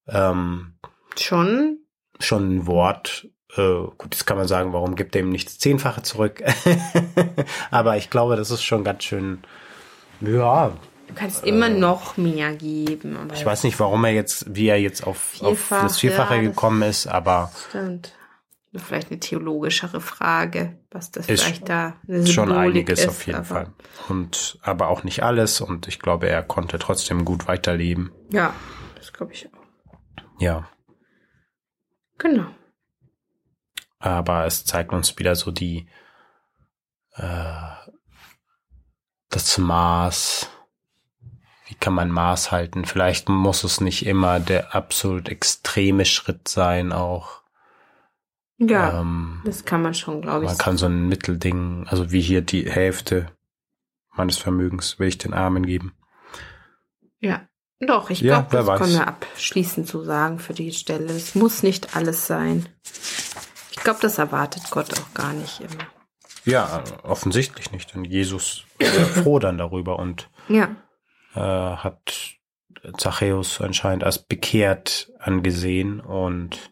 Ähm, 0.08 0.74
Schon. 1.18 1.80
schon 2.20 2.58
ein 2.58 2.68
Wort. 2.68 3.28
Äh, 3.56 3.84
gut, 3.98 4.14
jetzt 4.14 4.26
kann 4.26 4.38
man 4.38 4.48
sagen, 4.48 4.74
warum 4.74 4.96
gibt 4.96 5.16
er 5.16 5.22
ihm 5.22 5.30
nicht 5.30 5.48
das 5.48 5.60
Zehnfache 5.60 6.02
zurück? 6.04 6.42
Aber 7.72 7.98
ich 7.98 8.10
glaube, 8.10 8.36
das 8.36 8.50
ist 8.52 8.64
schon 8.64 8.84
ganz 8.84 9.04
schön, 9.04 9.44
ja, 10.22 10.72
Du 11.14 11.20
kannst 11.20 11.44
immer 11.46 11.68
noch 11.68 12.16
mehr 12.16 12.56
geben. 12.56 13.30
Ich 13.34 13.46
weiß 13.46 13.64
nicht, 13.66 13.78
warum 13.82 14.06
er 14.06 14.12
jetzt, 14.12 14.56
wie 14.56 14.68
er 14.68 14.80
jetzt 14.80 15.06
auf, 15.06 15.42
auf 15.42 15.58
Vielfach, 15.58 15.84
das 15.84 16.00
Vierfache 16.00 16.36
ja, 16.36 16.42
das- 16.42 16.50
gekommen 16.52 16.82
ist, 16.84 17.08
aber 17.08 17.52
Stimmt. 17.70 18.14
Vielleicht 18.74 19.12
eine 19.12 19.20
theologischere 19.20 20.00
Frage, 20.00 20.80
was 20.92 21.12
das 21.12 21.28
Ist 21.28 21.44
vielleicht 21.44 21.68
da 21.68 21.98
eine 22.08 22.26
schon 22.26 22.54
einiges 22.54 23.02
ist, 23.02 23.10
auf 23.10 23.26
jeden 23.28 23.40
aber- 23.40 23.46
Fall. 23.46 23.74
Und, 24.08 24.58
aber 24.62 24.88
auch 24.88 25.04
nicht 25.04 25.24
alles 25.24 25.60
und 25.60 25.90
ich 25.90 26.00
glaube, 26.00 26.30
er 26.30 26.42
konnte 26.42 26.80
trotzdem 26.80 27.26
gut 27.26 27.50
weiterleben. 27.50 28.14
Ja, 28.32 28.54
das 28.96 29.12
glaube 29.12 29.34
ich 29.34 29.50
auch. 29.54 30.22
Ja. 30.40 30.70
Genau. 32.18 32.46
aber 34.00 34.46
es 34.46 34.64
zeigt 34.64 34.94
uns 34.94 35.18
wieder 35.20 35.36
so 35.36 35.52
die 35.52 35.90
äh, 37.16 37.72
das 39.30 39.58
Maß. 39.58 40.50
Kann 41.82 41.94
man 41.94 42.10
Maß 42.12 42.52
halten? 42.52 42.86
Vielleicht 42.86 43.28
muss 43.28 43.66
es 43.66 43.82
nicht 43.82 44.06
immer 44.06 44.40
der 44.40 44.74
absolut 44.74 45.28
extreme 45.28 46.06
Schritt 46.06 46.48
sein, 46.48 46.94
auch. 46.94 47.42
Ja, 48.58 49.02
Ähm, 49.02 49.42
das 49.44 49.66
kann 49.66 49.82
man 49.82 49.94
schon, 49.96 50.22
glaube 50.22 50.46
ich. 50.46 50.50
man 50.50 50.58
kann 50.60 50.78
so 50.78 50.86
ein 50.86 51.08
Mittelding, 51.10 51.88
also 51.90 52.12
wie 52.12 52.22
hier 52.22 52.42
die 52.42 52.70
Hälfte 52.72 53.32
meines 54.16 54.38
Vermögens 54.38 55.00
will 55.00 55.08
ich 55.08 55.18
den 55.18 55.34
Armen 55.34 55.66
geben. 55.66 55.94
Ja, 57.20 57.48
doch, 57.80 58.12
ich 58.12 58.22
Ja, 58.22 58.42
glaube, 58.42 58.56
das 58.58 58.68
weiß. 58.68 58.80
können 58.80 58.94
wir 58.94 59.08
abschließend 59.08 59.88
so 59.88 60.04
sagen 60.04 60.38
für 60.38 60.54
die 60.54 60.72
Stelle. 60.74 61.08
Es 61.12 61.34
muss 61.34 61.64
nicht 61.64 61.96
alles 61.96 62.28
sein. 62.28 62.70
Ich 63.72 63.78
glaube, 63.78 64.00
das 64.02 64.20
erwartet 64.20 64.64
Gott 64.70 64.94
auch 65.00 65.14
gar 65.16 65.34
nicht 65.34 65.60
immer. 65.62 65.88
Ja, 66.46 66.84
offensichtlich 67.04 67.72
nicht, 67.72 67.94
denn 67.96 68.04
Jesus 68.04 68.66
ist 68.78 68.96
froh 69.24 69.40
dann 69.40 69.58
darüber 69.58 69.98
und 69.98 70.30
Ja, 70.48 70.76
äh, 71.36 71.40
hat 71.40 72.14
Zachäus 72.98 73.62
anscheinend 73.62 74.04
als 74.04 74.20
bekehrt 74.20 75.12
angesehen 75.20 76.00
und 76.00 76.72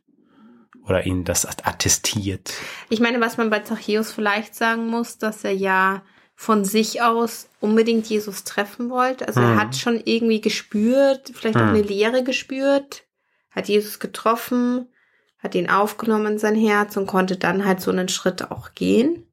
oder 0.84 1.06
ihn 1.06 1.24
das 1.24 1.46
attestiert. 1.46 2.52
ich 2.90 3.00
meine, 3.00 3.22
was 3.22 3.38
man 3.38 3.52
bei 3.52 3.60
Zachäus 3.60 4.12
vielleicht 4.12 4.56
sagen 4.56 4.88
muss, 4.88 5.20
dass 5.20 5.44
er 5.44 5.54
ja 5.54 6.02
von 6.36 6.66
sich 6.66 7.02
aus 7.04 7.50
unbedingt 7.60 8.08
Jesus 8.08 8.44
treffen 8.44 8.90
wollte. 8.90 9.28
Also 9.28 9.42
er 9.42 9.50
Mhm. 9.50 9.60
hat 9.60 9.76
schon 9.76 10.02
irgendwie 10.04 10.42
gespürt, 10.42 11.32
vielleicht 11.34 11.58
auch 11.58 11.64
Mhm. 11.64 11.68
eine 11.76 11.82
Lehre 11.82 12.24
gespürt, 12.24 13.04
hat 13.52 13.68
Jesus 13.68 14.00
getroffen, 14.00 14.88
hat 15.38 15.54
ihn 15.54 15.70
aufgenommen 15.70 16.34
in 16.34 16.40
sein 16.40 16.56
Herz 16.56 16.98
und 16.98 17.06
konnte 17.08 17.38
dann 17.38 17.66
halt 17.66 17.82
so 17.82 17.92
einen 17.92 18.10
Schritt 18.10 18.50
auch 18.52 18.74
gehen. 18.74 19.26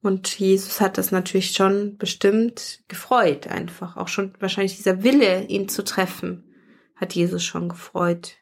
Und 0.00 0.38
Jesus 0.38 0.80
hat 0.80 0.96
das 0.96 1.10
natürlich 1.10 1.52
schon 1.52 1.96
bestimmt 1.96 2.80
gefreut, 2.88 3.48
einfach. 3.48 3.96
Auch 3.96 4.08
schon 4.08 4.34
wahrscheinlich 4.38 4.76
dieser 4.76 5.02
Wille, 5.02 5.44
ihn 5.44 5.68
zu 5.68 5.82
treffen, 5.82 6.54
hat 6.94 7.14
Jesus 7.14 7.44
schon 7.44 7.68
gefreut. 7.68 8.36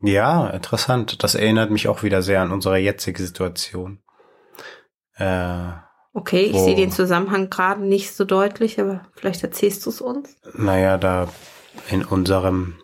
Ja, 0.00 0.48
interessant. 0.48 1.22
Das 1.22 1.34
erinnert 1.34 1.70
mich 1.70 1.88
auch 1.88 2.02
wieder 2.02 2.22
sehr 2.22 2.40
an 2.40 2.52
unsere 2.52 2.78
jetzige 2.78 3.22
Situation. 3.22 4.02
Äh, 5.16 5.72
Okay, 6.12 6.42
ich 6.42 6.58
sehe 6.58 6.74
den 6.74 6.90
Zusammenhang 6.90 7.50
gerade 7.50 7.82
nicht 7.82 8.12
so 8.16 8.24
deutlich, 8.24 8.80
aber 8.80 9.02
vielleicht 9.14 9.44
erzählst 9.44 9.86
du 9.86 9.90
es 9.90 10.00
uns. 10.00 10.36
naja, 10.54 10.98
da 10.98 11.28
in 11.88 12.04
unserem 12.04 12.80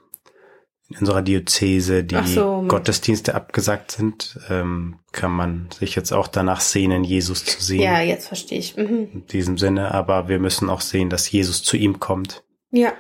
in 0.88 0.98
unserer 0.98 1.22
Diözese 1.22 2.04
die 2.04 2.26
so. 2.26 2.64
Gottesdienste 2.68 3.34
abgesagt 3.34 3.90
sind, 3.90 4.38
ähm, 4.48 4.98
kann 5.12 5.32
man 5.32 5.68
sich 5.76 5.96
jetzt 5.96 6.12
auch 6.12 6.28
danach 6.28 6.60
sehnen, 6.60 7.02
Jesus 7.02 7.44
zu 7.44 7.60
sehen. 7.60 7.82
Ja, 7.82 8.00
jetzt 8.00 8.28
verstehe 8.28 8.58
ich. 8.58 8.76
Mhm. 8.76 9.08
In 9.12 9.26
diesem 9.26 9.58
Sinne, 9.58 9.92
aber 9.92 10.28
wir 10.28 10.38
müssen 10.38 10.70
auch 10.70 10.80
sehen, 10.80 11.10
dass 11.10 11.30
Jesus 11.30 11.62
zu 11.62 11.76
ihm 11.76 11.98
kommt. 11.98 12.44
Ja, 12.70 12.92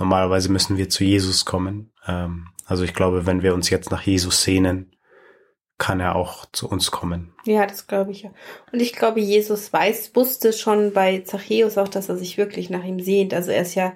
Normalerweise 0.00 0.50
müssen 0.50 0.78
wir 0.78 0.88
zu 0.88 1.04
Jesus 1.04 1.44
kommen. 1.44 1.92
Ähm, 2.08 2.48
also 2.64 2.84
ich 2.84 2.94
glaube, 2.94 3.26
wenn 3.26 3.42
wir 3.42 3.52
uns 3.52 3.68
jetzt 3.68 3.90
nach 3.90 4.00
Jesus 4.02 4.42
sehnen, 4.42 4.96
kann 5.76 6.00
er 6.00 6.16
auch 6.16 6.46
zu 6.52 6.68
uns 6.68 6.90
kommen. 6.90 7.34
ja, 7.44 7.66
das 7.66 7.86
glaube 7.86 8.10
ich 8.10 8.22
ja. 8.22 8.30
Und 8.72 8.80
ich 8.80 8.94
glaube, 8.94 9.20
Jesus 9.20 9.72
weiß, 9.72 10.14
wusste 10.14 10.52
schon 10.52 10.92
bei 10.92 11.20
Zachäus 11.20 11.78
auch, 11.78 11.88
dass 11.88 12.08
er 12.08 12.16
sich 12.16 12.38
wirklich 12.38 12.70
nach 12.70 12.84
ihm 12.84 13.00
sehnt. 13.00 13.34
Also 13.34 13.50
er 13.50 13.62
ist 13.62 13.74
ja 13.74 13.92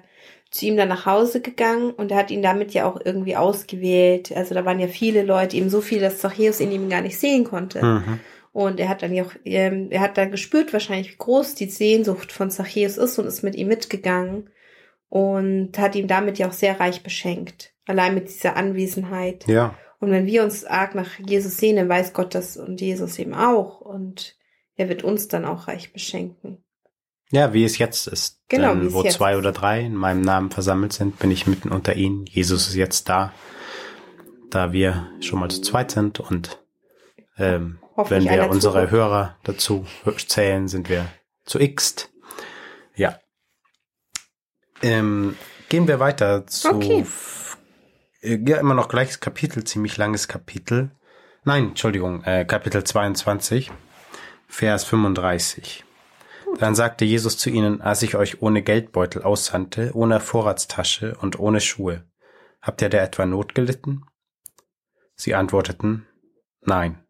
zu 0.51 0.65
ihm 0.65 0.77
dann 0.77 0.89
nach 0.89 1.05
Hause 1.05 1.41
gegangen 1.41 1.91
und 1.91 2.11
er 2.11 2.17
hat 2.17 2.31
ihn 2.31 2.41
damit 2.41 2.73
ja 2.73 2.85
auch 2.85 2.99
irgendwie 3.03 3.35
ausgewählt. 3.35 4.31
Also 4.31 4.55
da 4.55 4.63
waren 4.65 4.79
ja 4.79 4.87
viele 4.87 5.23
Leute, 5.23 5.57
eben 5.57 5.69
so 5.69 5.81
viele, 5.81 6.01
dass 6.01 6.19
Zachäus 6.19 6.59
in 6.59 6.71
ihm 6.71 6.89
gar 6.89 7.01
nicht 7.01 7.19
sehen 7.19 7.43
konnte. 7.43 7.83
Mhm. 7.83 8.19
Und 8.53 8.79
er 8.79 8.87
hat 8.87 9.03
dann 9.03 9.13
ja 9.13 9.23
auch, 9.23 9.33
ähm, 9.43 9.87
er 9.89 9.99
hat 9.99 10.17
dann 10.17 10.31
gespürt 10.31 10.71
wahrscheinlich, 10.71 11.11
wie 11.11 11.17
groß 11.17 11.55
die 11.55 11.69
Sehnsucht 11.69 12.31
von 12.31 12.49
Zachäus 12.49 12.97
ist 12.97 13.19
und 13.19 13.25
ist 13.25 13.43
mit 13.43 13.55
ihm 13.55 13.67
mitgegangen 13.67 14.49
und 15.09 15.77
hat 15.77 15.95
ihm 15.95 16.07
damit 16.07 16.37
ja 16.37 16.47
auch 16.47 16.53
sehr 16.53 16.79
reich 16.79 17.03
beschenkt. 17.03 17.73
Allein 17.85 18.15
mit 18.15 18.29
dieser 18.29 18.55
Anwesenheit. 18.55 19.45
Ja, 19.47 19.75
Und 19.99 20.11
wenn 20.11 20.25
wir 20.25 20.43
uns 20.43 20.65
arg 20.65 20.95
nach 20.95 21.19
Jesus 21.19 21.57
sehnen, 21.57 21.89
weiß 21.89 22.13
Gott 22.13 22.35
das 22.35 22.57
und 22.57 22.79
Jesus 22.79 23.19
eben 23.19 23.33
auch. 23.33 23.81
Und 23.81 24.37
er 24.75 24.89
wird 24.89 25.03
uns 25.03 25.27
dann 25.27 25.45
auch 25.45 25.67
reich 25.67 25.93
beschenken. 25.93 26.63
Ja, 27.35 27.53
wie 27.53 27.65
es 27.65 27.77
jetzt 27.77 28.07
ist. 28.07 28.39
Genau, 28.47 28.73
Denn 28.73 28.93
wo 28.93 29.03
zwei 29.03 29.33
ist. 29.33 29.37
oder 29.37 29.51
drei 29.51 29.81
in 29.81 29.95
meinem 29.95 30.21
Namen 30.21 30.51
versammelt 30.51 30.93
sind, 30.93 31.19
bin 31.19 31.31
ich 31.31 31.45
mitten 31.47 31.69
unter 31.69 31.95
ihnen. 31.95 32.25
Jesus 32.25 32.67
ist 32.69 32.75
jetzt 32.75 33.09
da, 33.09 33.33
da 34.49 34.71
wir 34.71 35.09
schon 35.19 35.39
mal 35.39 35.49
zu 35.49 35.61
zweit 35.61 35.91
sind 35.91 36.19
und 36.19 36.59
ähm, 37.37 37.79
wenn 38.07 38.23
wir 38.23 38.49
unsere 38.49 38.73
zurück. 38.73 38.91
Hörer 38.91 39.37
dazu 39.43 39.85
zählen, 40.27 40.67
sind 40.67 40.89
wir 40.89 41.07
zu 41.43 41.59
x. 41.59 42.09
Ja. 42.95 43.19
Ähm, 44.81 45.35
gehen 45.67 45.87
wir 45.87 45.99
weiter 45.99 46.47
zu 46.47 46.69
Okay. 46.69 47.05
ja, 48.21 48.57
immer 48.57 48.75
noch 48.75 48.87
gleiches 48.87 49.19
Kapitel, 49.19 49.65
ziemlich 49.65 49.97
langes 49.97 50.27
Kapitel. 50.29 50.91
Nein, 51.43 51.69
Entschuldigung, 51.69 52.23
äh, 52.23 52.45
Kapitel 52.45 52.83
22, 52.83 53.71
Vers 54.47 54.85
35. 54.85 55.83
Dann 56.57 56.73
sagte 56.73 57.03
Jesus 57.03 57.37
zu 57.37 57.49
ihnen, 57.49 57.81
als 57.81 58.01
ich 58.01 58.15
euch 58.15 58.41
ohne 58.41 58.61
Geldbeutel 58.61 59.23
aussandte, 59.23 59.91
ohne 59.93 60.19
Vorratstasche 60.19 61.15
und 61.19 61.37
ohne 61.37 61.59
Schuhe, 61.59 62.05
habt 62.61 62.81
ihr 62.81 62.89
da 62.89 62.99
etwa 62.99 63.25
Not 63.25 63.55
gelitten? 63.55 64.05
Sie 65.15 65.35
antworteten, 65.35 66.07
nein. 66.61 67.03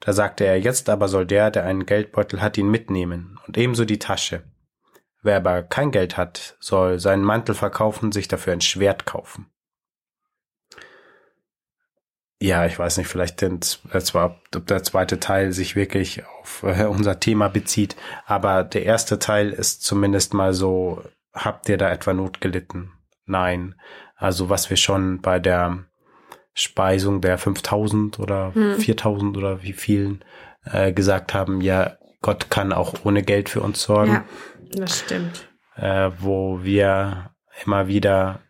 Da 0.00 0.12
sagte 0.12 0.44
er, 0.44 0.60
jetzt 0.60 0.90
aber 0.90 1.08
soll 1.08 1.24
der, 1.24 1.50
der 1.50 1.64
einen 1.64 1.86
Geldbeutel 1.86 2.42
hat, 2.42 2.58
ihn 2.58 2.70
mitnehmen 2.70 3.38
und 3.46 3.56
ebenso 3.56 3.86
die 3.86 3.98
Tasche. 3.98 4.44
Wer 5.22 5.36
aber 5.36 5.62
kein 5.62 5.90
Geld 5.90 6.18
hat, 6.18 6.56
soll 6.60 7.00
seinen 7.00 7.24
Mantel 7.24 7.54
verkaufen, 7.54 8.12
sich 8.12 8.28
dafür 8.28 8.52
ein 8.52 8.60
Schwert 8.60 9.06
kaufen. 9.06 9.50
Ja, 12.40 12.66
ich 12.66 12.78
weiß 12.78 12.98
nicht, 12.98 13.06
vielleicht 13.06 13.40
denn, 13.40 13.60
äh, 13.92 14.00
zwar, 14.00 14.40
ob 14.54 14.66
der 14.66 14.82
zweite 14.82 15.20
Teil 15.20 15.52
sich 15.52 15.76
wirklich 15.76 16.24
auf 16.42 16.62
äh, 16.64 16.84
unser 16.84 17.20
Thema 17.20 17.48
bezieht, 17.48 17.96
aber 18.26 18.64
der 18.64 18.84
erste 18.84 19.18
Teil 19.18 19.50
ist 19.50 19.82
zumindest 19.82 20.34
mal 20.34 20.52
so, 20.52 21.02
habt 21.32 21.68
ihr 21.68 21.78
da 21.78 21.90
etwa 21.90 22.12
Not 22.12 22.40
gelitten? 22.40 22.92
Nein. 23.24 23.74
Also 24.16 24.50
was 24.50 24.68
wir 24.68 24.76
schon 24.76 25.20
bei 25.22 25.38
der 25.38 25.84
Speisung 26.52 27.20
der 27.20 27.38
5000 27.38 28.18
oder 28.18 28.54
Hm. 28.54 28.76
4000 28.78 29.36
oder 29.36 29.62
wie 29.62 29.72
vielen 29.72 30.24
äh, 30.64 30.92
gesagt 30.92 31.34
haben, 31.34 31.60
ja, 31.60 31.96
Gott 32.20 32.50
kann 32.50 32.72
auch 32.72 32.94
ohne 33.04 33.22
Geld 33.22 33.48
für 33.48 33.60
uns 33.60 33.82
sorgen 33.82 34.12
Ja, 34.12 34.24
das 34.80 35.00
stimmt. 35.00 35.48
äh, 35.76 36.10
wo 36.18 36.62
wir 36.62 37.30
immer 37.64 37.86
wieder 37.88 38.40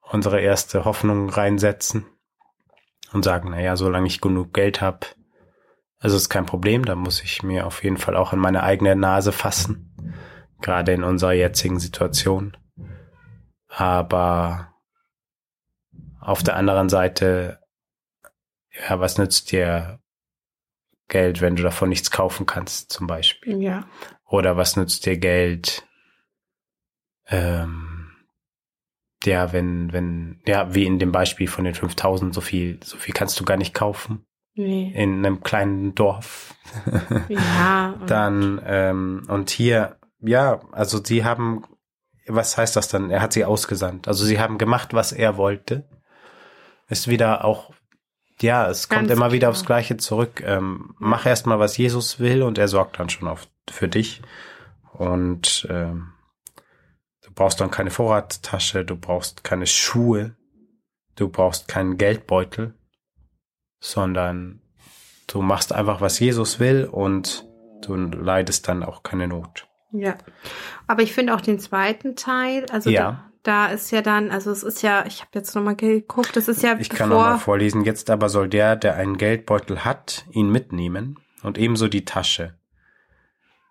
unsere 0.00 0.40
erste 0.40 0.84
Hoffnung 0.84 1.30
reinsetzen 1.30 2.06
und 3.14 3.22
sagen, 3.22 3.50
naja, 3.50 3.76
solange 3.76 4.06
ich 4.08 4.20
genug 4.20 4.52
Geld 4.52 4.80
habe, 4.80 5.06
also 5.98 6.16
ist 6.16 6.28
kein 6.28 6.46
Problem, 6.46 6.84
da 6.84 6.96
muss 6.96 7.22
ich 7.22 7.42
mir 7.42 7.66
auf 7.66 7.82
jeden 7.82 7.96
Fall 7.96 8.16
auch 8.16 8.32
in 8.32 8.38
meine 8.38 8.62
eigene 8.62 8.94
Nase 8.96 9.32
fassen, 9.32 9.94
gerade 10.60 10.92
in 10.92 11.04
unserer 11.04 11.32
jetzigen 11.32 11.78
Situation. 11.78 12.56
Aber 13.68 14.74
auf 16.20 16.42
der 16.42 16.56
anderen 16.56 16.88
Seite, 16.88 17.60
ja, 18.70 19.00
was 19.00 19.16
nützt 19.18 19.52
dir 19.52 20.00
Geld, 21.08 21.40
wenn 21.40 21.56
du 21.56 21.62
davon 21.62 21.88
nichts 21.88 22.10
kaufen 22.10 22.46
kannst, 22.46 22.92
zum 22.92 23.06
Beispiel? 23.06 23.62
Ja. 23.62 23.86
Oder 24.26 24.56
was 24.56 24.76
nützt 24.76 25.06
dir 25.06 25.18
Geld? 25.18 25.86
Ähm, 27.26 27.93
ja, 29.26 29.52
wenn, 29.52 29.92
wenn, 29.92 30.40
ja, 30.46 30.74
wie 30.74 30.84
in 30.86 30.98
dem 30.98 31.12
Beispiel 31.12 31.48
von 31.48 31.64
den 31.64 31.74
5000, 31.74 32.34
so 32.34 32.40
viel, 32.40 32.78
so 32.82 32.96
viel 32.96 33.14
kannst 33.14 33.38
du 33.40 33.44
gar 33.44 33.56
nicht 33.56 33.74
kaufen 33.74 34.24
Nee. 34.56 34.92
in 34.94 35.24
einem 35.26 35.42
kleinen 35.42 35.94
Dorf. 35.94 36.54
Ja. 37.28 37.94
und- 38.00 38.10
Dann, 38.10 38.60
ähm, 38.64 39.22
und 39.28 39.50
hier, 39.50 39.96
ja, 40.20 40.60
also 40.72 41.00
sie 41.02 41.24
haben, 41.24 41.64
was 42.28 42.56
heißt 42.56 42.76
das 42.76 42.88
dann? 42.88 43.10
Er 43.10 43.20
hat 43.20 43.32
sie 43.32 43.44
ausgesandt. 43.44 44.06
Also 44.08 44.24
sie 44.24 44.38
haben 44.38 44.56
gemacht, 44.58 44.94
was 44.94 45.12
er 45.12 45.36
wollte. 45.36 45.88
ist 46.88 47.08
wieder 47.08 47.44
auch, 47.44 47.72
ja, 48.40 48.68
es 48.68 48.88
kommt 48.88 49.08
Ganz 49.08 49.12
immer 49.12 49.32
wieder 49.32 49.46
klar. 49.46 49.50
aufs 49.50 49.64
Gleiche 49.66 49.96
zurück. 49.96 50.42
Ähm, 50.46 50.94
mach 50.98 51.26
erst 51.26 51.46
mal, 51.46 51.58
was 51.58 51.76
Jesus 51.76 52.18
will 52.20 52.42
und 52.42 52.56
er 52.58 52.68
sorgt 52.68 52.98
dann 52.98 53.08
schon 53.10 53.28
auf, 53.28 53.46
für 53.70 53.88
dich. 53.88 54.22
Und 54.92 55.66
ähm, 55.70 56.12
brauchst 57.34 57.60
dann 57.60 57.70
keine 57.70 57.90
Vorratstasche, 57.90 58.84
du 58.84 58.96
brauchst 58.96 59.44
keine 59.44 59.66
Schuhe, 59.66 60.36
du 61.16 61.28
brauchst 61.28 61.68
keinen 61.68 61.96
Geldbeutel, 61.96 62.74
sondern 63.80 64.60
du 65.26 65.42
machst 65.42 65.72
einfach, 65.72 66.00
was 66.00 66.18
Jesus 66.18 66.60
will 66.60 66.84
und 66.90 67.46
du 67.82 67.94
leidest 67.96 68.68
dann 68.68 68.82
auch 68.82 69.02
keine 69.02 69.28
Not. 69.28 69.66
Ja. 69.92 70.16
Aber 70.86 71.02
ich 71.02 71.12
finde 71.12 71.34
auch 71.34 71.40
den 71.40 71.58
zweiten 71.58 72.16
Teil, 72.16 72.66
also 72.70 72.90
Ja. 72.90 73.30
da, 73.42 73.66
da 73.66 73.72
ist 73.72 73.90
ja 73.90 74.02
dann, 74.02 74.30
also 74.30 74.50
es 74.50 74.62
ist 74.62 74.82
ja, 74.82 75.04
ich 75.06 75.20
habe 75.20 75.30
jetzt 75.34 75.54
nochmal 75.54 75.76
geguckt, 75.76 76.36
das 76.36 76.48
ist 76.48 76.62
ja 76.62 76.76
Ich 76.78 76.88
kann 76.88 77.10
bevor, 77.10 77.24
noch 77.24 77.30
mal 77.32 77.38
vorlesen. 77.38 77.84
Jetzt 77.84 78.10
aber 78.10 78.28
soll 78.28 78.48
der, 78.48 78.76
der 78.76 78.96
einen 78.96 79.18
Geldbeutel 79.18 79.84
hat, 79.84 80.24
ihn 80.30 80.50
mitnehmen 80.50 81.18
und 81.42 81.58
ebenso 81.58 81.88
die 81.88 82.04
Tasche. 82.04 82.54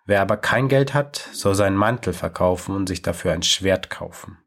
Wer 0.05 0.21
aber 0.21 0.37
kein 0.37 0.67
Geld 0.67 0.93
hat, 0.93 1.29
soll 1.31 1.55
seinen 1.55 1.77
Mantel 1.77 2.13
verkaufen 2.13 2.75
und 2.75 2.87
sich 2.87 3.01
dafür 3.01 3.31
ein 3.31 3.43
Schwert 3.43 3.89
kaufen. 3.89 4.37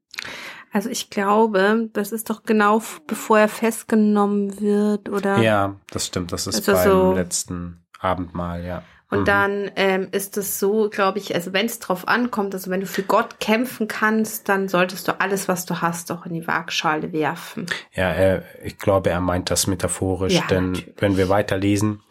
also 0.72 0.90
ich 0.90 1.08
glaube, 1.08 1.88
das 1.94 2.12
ist 2.12 2.28
doch 2.28 2.42
genau 2.42 2.82
bevor 3.06 3.38
er 3.38 3.48
festgenommen 3.48 4.60
wird 4.60 5.08
oder 5.08 5.38
Ja, 5.38 5.76
das 5.90 6.06
stimmt. 6.06 6.32
Das 6.32 6.46
ist 6.46 6.68
Also 6.68 6.72
beim 6.72 6.82
so- 7.08 7.12
letzten 7.14 7.86
Abendmahl, 7.98 8.62
ja. 8.64 8.82
Und 9.08 9.20
Mhm. 9.20 9.24
dann 9.24 9.70
ähm, 9.76 10.08
ist 10.10 10.36
es 10.36 10.58
so, 10.58 10.90
glaube 10.90 11.18
ich, 11.20 11.32
also 11.34 11.52
wenn 11.52 11.64
es 11.66 11.78
drauf 11.78 12.08
ankommt, 12.08 12.52
also 12.54 12.70
wenn 12.70 12.80
du 12.80 12.86
für 12.86 13.04
Gott 13.04 13.38
kämpfen 13.40 13.86
kannst, 13.88 14.48
dann 14.48 14.68
solltest 14.68 15.06
du 15.08 15.18
alles, 15.20 15.46
was 15.48 15.64
du 15.64 15.80
hast, 15.80 16.10
auch 16.12 16.26
in 16.26 16.34
die 16.34 16.46
Waagschale 16.46 17.12
werfen. 17.12 17.66
Ja, 17.94 18.10
er, 18.10 18.42
ich 18.64 18.78
glaube, 18.78 19.08
er 19.10 19.20
meint 19.20 19.48
das 19.50 19.68
metaphorisch, 19.68 20.34
Ja, 20.34 20.42
denn 20.50 20.72
natürlich. 20.72 20.94
wenn 20.98 21.16
wir 21.16 21.28
weiterlesen, 21.28 22.02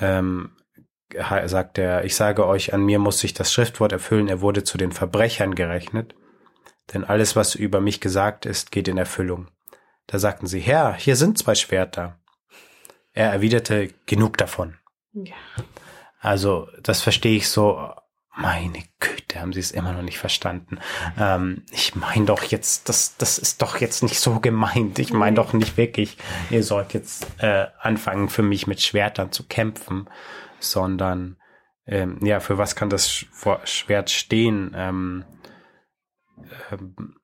ähm, 0.00 0.52
sagt 1.46 1.78
er, 1.78 2.04
ich 2.04 2.14
sage 2.16 2.46
euch, 2.46 2.74
an 2.74 2.84
mir 2.84 2.98
muss 2.98 3.18
sich 3.18 3.34
das 3.34 3.52
Schriftwort 3.52 3.92
erfüllen, 3.92 4.28
er 4.28 4.40
wurde 4.40 4.64
zu 4.64 4.78
den 4.78 4.92
Verbrechern 4.92 5.54
gerechnet, 5.54 6.14
denn 6.92 7.04
alles, 7.04 7.36
was 7.36 7.54
über 7.54 7.80
mich 7.80 8.00
gesagt 8.00 8.46
ist, 8.46 8.72
geht 8.72 8.88
in 8.88 8.98
Erfüllung. 8.98 9.48
Da 10.06 10.18
sagten 10.18 10.46
sie, 10.46 10.60
Herr, 10.60 10.94
hier 10.94 11.16
sind 11.16 11.38
zwei 11.38 11.54
Schwerter. 11.54 12.18
Er 13.12 13.30
erwiderte, 13.30 13.90
genug 14.06 14.36
davon. 14.38 14.78
Ja. 15.12 15.34
Also, 16.20 16.68
das 16.82 17.02
verstehe 17.02 17.36
ich 17.36 17.48
so. 17.48 17.90
Meine 18.34 18.82
Güte, 18.98 19.40
haben 19.40 19.52
sie 19.52 19.60
es 19.60 19.72
immer 19.72 19.92
noch 19.92 20.00
nicht 20.00 20.16
verstanden. 20.16 20.78
Ähm, 21.18 21.66
ich 21.70 21.94
meine 21.94 22.24
doch 22.24 22.42
jetzt, 22.44 22.88
das, 22.88 23.18
das 23.18 23.36
ist 23.36 23.60
doch 23.60 23.76
jetzt 23.76 24.02
nicht 24.02 24.18
so 24.20 24.40
gemeint. 24.40 24.98
Ich 24.98 25.12
meine 25.12 25.36
doch 25.36 25.52
nicht 25.52 25.76
wirklich, 25.76 26.16
ihr 26.48 26.62
sollt 26.62 26.94
jetzt 26.94 27.26
äh, 27.38 27.66
anfangen, 27.78 28.30
für 28.30 28.42
mich 28.42 28.66
mit 28.66 28.80
Schwertern 28.80 29.32
zu 29.32 29.46
kämpfen, 29.46 30.08
sondern 30.62 31.36
ähm, 31.86 32.18
ja, 32.24 32.40
für 32.40 32.58
was 32.58 32.76
kann 32.76 32.90
das 32.90 33.10
Schwert 33.64 34.10
stehen? 34.10 34.72
Ähm, 34.76 35.24
ähm, 36.70 37.16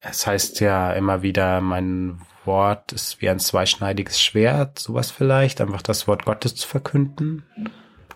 es 0.00 0.26
heißt 0.26 0.60
ja 0.60 0.92
immer 0.92 1.22
wieder, 1.22 1.60
mein 1.60 2.20
Wort 2.44 2.92
ist 2.92 3.22
wie 3.22 3.28
ein 3.30 3.38
zweischneidiges 3.38 4.20
Schwert, 4.20 4.78
sowas 4.78 5.10
vielleicht, 5.10 5.60
einfach 5.60 5.82
das 5.82 6.06
Wort 6.06 6.24
Gottes 6.24 6.54
zu 6.56 6.68
verkünden. 6.68 7.44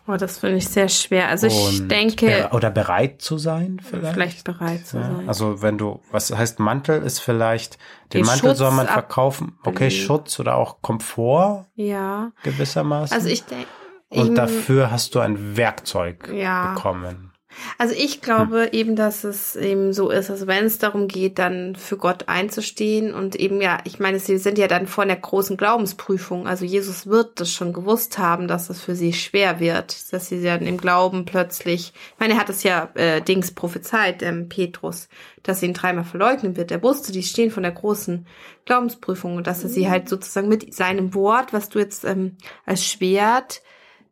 Oh, 0.07 0.17
das 0.17 0.39
finde 0.39 0.57
ich 0.57 0.69
sehr 0.69 0.89
schwer. 0.89 1.29
Also 1.29 1.49
ich 1.49 1.81
Und 1.81 1.89
denke, 1.91 2.27
bere- 2.27 2.53
oder 2.55 2.71
bereit 2.71 3.21
zu 3.21 3.37
sein 3.37 3.79
vielleicht. 3.83 4.15
vielleicht 4.15 4.45
bereit 4.45 4.87
zu 4.87 4.97
Ja, 4.97 5.03
sein. 5.05 5.29
also 5.29 5.61
wenn 5.61 5.77
du, 5.77 6.01
was 6.11 6.31
heißt 6.35 6.61
Mantel 6.61 7.03
ist 7.03 7.19
vielleicht, 7.21 7.79
den 8.13 8.23
Den 8.23 8.27
Mantel 8.27 8.51
Schutz 8.51 8.59
soll 8.59 8.71
man 8.73 8.87
verkaufen, 8.87 9.59
okay, 9.65 9.91
Schutz 9.91 10.41
oder 10.41 10.57
auch 10.57 10.81
Komfort 10.81 11.67
ja. 11.75 12.33
gewissermaßen. 12.43 13.15
Also 13.15 13.29
ich 13.29 13.45
denke. 13.45 13.67
Und 14.09 14.35
dafür 14.37 14.91
hast 14.91 15.15
du 15.15 15.21
ein 15.21 15.57
Werkzeug 15.57 16.31
Ja. 16.33 16.75
bekommen. 16.75 17.29
Also 17.77 17.95
ich 17.97 18.21
glaube 18.21 18.69
eben, 18.73 18.95
dass 18.95 19.25
es 19.25 19.57
eben 19.57 19.93
so 19.93 20.11
ist, 20.11 20.31
also 20.31 20.47
wenn 20.47 20.65
es 20.65 20.79
darum 20.79 21.09
geht, 21.09 21.39
dann 21.39 21.75
für 21.77 21.97
Gott 21.97 22.29
einzustehen 22.29 23.13
und 23.13 23.37
eben 23.37 23.61
ja, 23.61 23.79
ich 23.85 23.99
meine, 23.99 24.19
sie 24.19 24.39
sind 24.39 24.59
ja 24.59 24.69
dann 24.69 24.87
vor 24.87 25.05
einer 25.05 25.17
großen 25.17 25.57
Glaubensprüfung. 25.57 26.47
Also 26.47 26.65
Jesus 26.65 27.07
wird 27.07 27.41
das 27.41 27.51
schon 27.53 27.73
gewusst 27.73 28.19
haben, 28.19 28.49
dass 28.49 28.71
es 28.71 28.81
für 28.81 28.95
sie 28.95 29.13
schwer 29.13 29.61
wird, 29.61 30.13
dass 30.13 30.29
sie 30.29 30.43
dann 30.43 30.63
im 30.67 30.77
Glauben 30.77 31.25
plötzlich, 31.25 31.93
ich 32.15 32.21
meine, 32.21 32.35
er 32.35 32.41
hat 32.41 32.51
es 32.51 32.63
ja 32.63 32.91
äh, 32.95 33.21
Dings 33.23 33.53
prophezeit, 33.53 34.23
ähm, 34.23 34.49
Petrus, 34.49 35.09
dass 35.43 35.61
sie 35.61 35.67
ihn 35.67 35.75
dreimal 35.75 36.05
verleugnen 36.05 36.57
wird. 36.57 36.71
Er 36.71 36.83
wusste, 36.83 37.13
die 37.13 37.23
stehen 37.23 37.51
vor 37.51 37.63
der 37.63 37.73
großen 37.73 38.27
Glaubensprüfung 38.67 39.37
und 39.37 39.47
dass 39.47 39.65
er 39.65 39.71
sie 39.71 39.89
halt 39.89 40.09
sozusagen 40.09 40.49
mit 40.49 40.75
seinem 40.75 41.15
Wort, 41.15 41.53
was 41.53 41.69
du 41.71 41.79
jetzt 41.79 42.05
ähm, 42.05 42.37
als 42.67 42.85
Schwert 42.85 43.63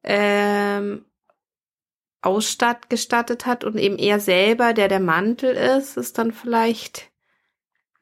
ähm, 0.07 1.05
ausstatt 2.23 2.89
gestattet 2.91 3.47
hat 3.47 3.65
und 3.65 3.77
eben 3.77 3.99
er 3.99 4.21
selber, 4.21 4.73
der 4.73 4.89
der 4.89 5.01
Mantel 5.01 5.55
ist, 5.55 5.97
ist 5.97 6.19
dann 6.19 6.33
vielleicht 6.33 7.11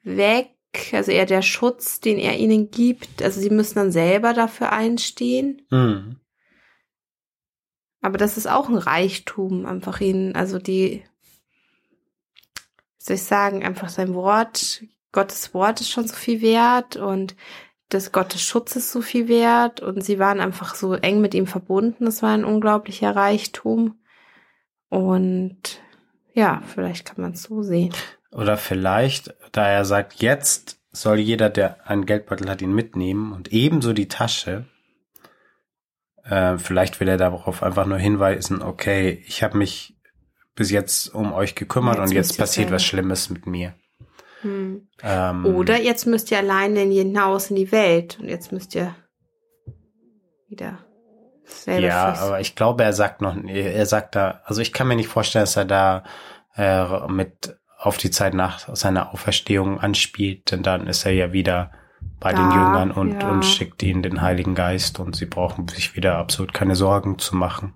weg. 0.02 0.50
Also 0.92 1.12
eher 1.12 1.26
der 1.26 1.42
Schutz, 1.42 2.00
den 2.00 2.18
er 2.18 2.36
ihnen 2.36 2.70
gibt. 2.70 3.22
Also 3.22 3.40
sie 3.40 3.50
müssen 3.50 3.76
dann 3.76 3.92
selber 3.92 4.32
dafür 4.32 4.72
einstehen. 4.72 5.66
Mhm. 5.70 6.20
Aber 8.00 8.18
das 8.18 8.36
ist 8.36 8.46
auch 8.46 8.68
ein 8.68 8.76
Reichtum, 8.76 9.64
einfach 9.64 10.00
ihnen, 10.00 10.34
also 10.36 10.58
die, 10.58 11.04
soll 12.98 13.16
ich 13.16 13.22
sagen, 13.22 13.64
einfach 13.64 13.88
sein 13.88 14.14
Wort, 14.14 14.84
Gottes 15.10 15.54
Wort 15.54 15.80
ist 15.80 15.90
schon 15.90 16.06
so 16.06 16.14
viel 16.14 16.42
wert 16.42 16.96
und 16.96 17.34
das 17.94 18.12
Gottes 18.12 18.42
Schutz 18.42 18.74
ist 18.76 18.90
so 18.90 19.00
viel 19.00 19.28
wert 19.28 19.80
und 19.80 20.02
sie 20.02 20.18
waren 20.18 20.40
einfach 20.40 20.74
so 20.74 20.94
eng 20.94 21.20
mit 21.20 21.32
ihm 21.34 21.46
verbunden. 21.46 22.04
Das 22.04 22.22
war 22.22 22.34
ein 22.34 22.44
unglaublicher 22.44 23.14
Reichtum. 23.14 23.98
Und 24.88 25.80
ja, 26.32 26.62
vielleicht 26.66 27.06
kann 27.06 27.22
man 27.22 27.32
es 27.32 27.44
so 27.44 27.62
sehen. 27.62 27.94
Oder 28.32 28.56
vielleicht, 28.56 29.34
da 29.52 29.68
er 29.68 29.84
sagt, 29.84 30.14
jetzt 30.14 30.80
soll 30.90 31.18
jeder, 31.18 31.50
der 31.50 31.88
einen 31.88 32.04
Geldbeutel 32.04 32.48
hat, 32.50 32.62
ihn 32.62 32.74
mitnehmen 32.74 33.32
und 33.32 33.52
ebenso 33.52 33.92
die 33.92 34.08
Tasche. 34.08 34.66
Äh, 36.24 36.58
vielleicht 36.58 36.98
will 36.98 37.08
er 37.08 37.16
darauf 37.16 37.62
einfach 37.62 37.86
nur 37.86 37.98
hinweisen, 37.98 38.62
okay, 38.62 39.22
ich 39.26 39.42
habe 39.42 39.58
mich 39.58 39.96
bis 40.56 40.70
jetzt 40.70 41.14
um 41.14 41.32
euch 41.32 41.54
gekümmert 41.54 41.98
Jetzt 41.98 42.08
und 42.08 42.14
jetzt 42.14 42.38
passiert 42.38 42.70
was 42.70 42.84
Schlimmes 42.84 43.30
mit 43.30 43.46
mir. 43.46 43.74
Hm. 44.44 44.88
Ähm, 45.02 45.46
Oder 45.46 45.80
jetzt 45.80 46.06
müsst 46.06 46.30
ihr 46.30 46.38
alleine 46.38 46.80
hinaus 46.80 47.50
in 47.50 47.56
die 47.56 47.72
Welt 47.72 48.18
und 48.20 48.28
jetzt 48.28 48.52
müsst 48.52 48.74
ihr 48.74 48.94
wieder 50.48 50.78
selber 51.44 51.86
Ja, 51.86 52.12
fürs- 52.14 52.22
aber 52.22 52.40
ich 52.40 52.54
glaube, 52.54 52.84
er 52.84 52.92
sagt 52.92 53.20
noch, 53.22 53.36
er 53.44 53.86
sagt 53.86 54.14
da, 54.14 54.42
also 54.44 54.60
ich 54.60 54.72
kann 54.72 54.86
mir 54.86 54.96
nicht 54.96 55.08
vorstellen, 55.08 55.44
dass 55.44 55.56
er 55.56 55.64
da 55.64 56.04
äh, 56.56 57.08
mit 57.08 57.56
auf 57.78 57.96
die 57.96 58.10
Zeit 58.10 58.34
nach 58.34 58.74
seiner 58.76 59.12
Auferstehung 59.12 59.80
anspielt, 59.80 60.50
denn 60.52 60.62
dann 60.62 60.86
ist 60.86 61.04
er 61.04 61.12
ja 61.12 61.32
wieder 61.32 61.72
bei 62.20 62.32
den 62.32 62.48
Da, 62.48 62.54
Jüngern 62.54 62.90
und, 62.90 63.20
ja. 63.22 63.30
und 63.30 63.44
schickt 63.44 63.82
ihnen 63.82 64.02
den 64.02 64.20
Heiligen 64.22 64.54
Geist 64.54 65.00
und 65.00 65.16
sie 65.16 65.26
brauchen 65.26 65.68
sich 65.68 65.96
wieder 65.96 66.16
absolut 66.16 66.54
keine 66.54 66.76
Sorgen 66.76 67.18
zu 67.18 67.34
machen. 67.36 67.74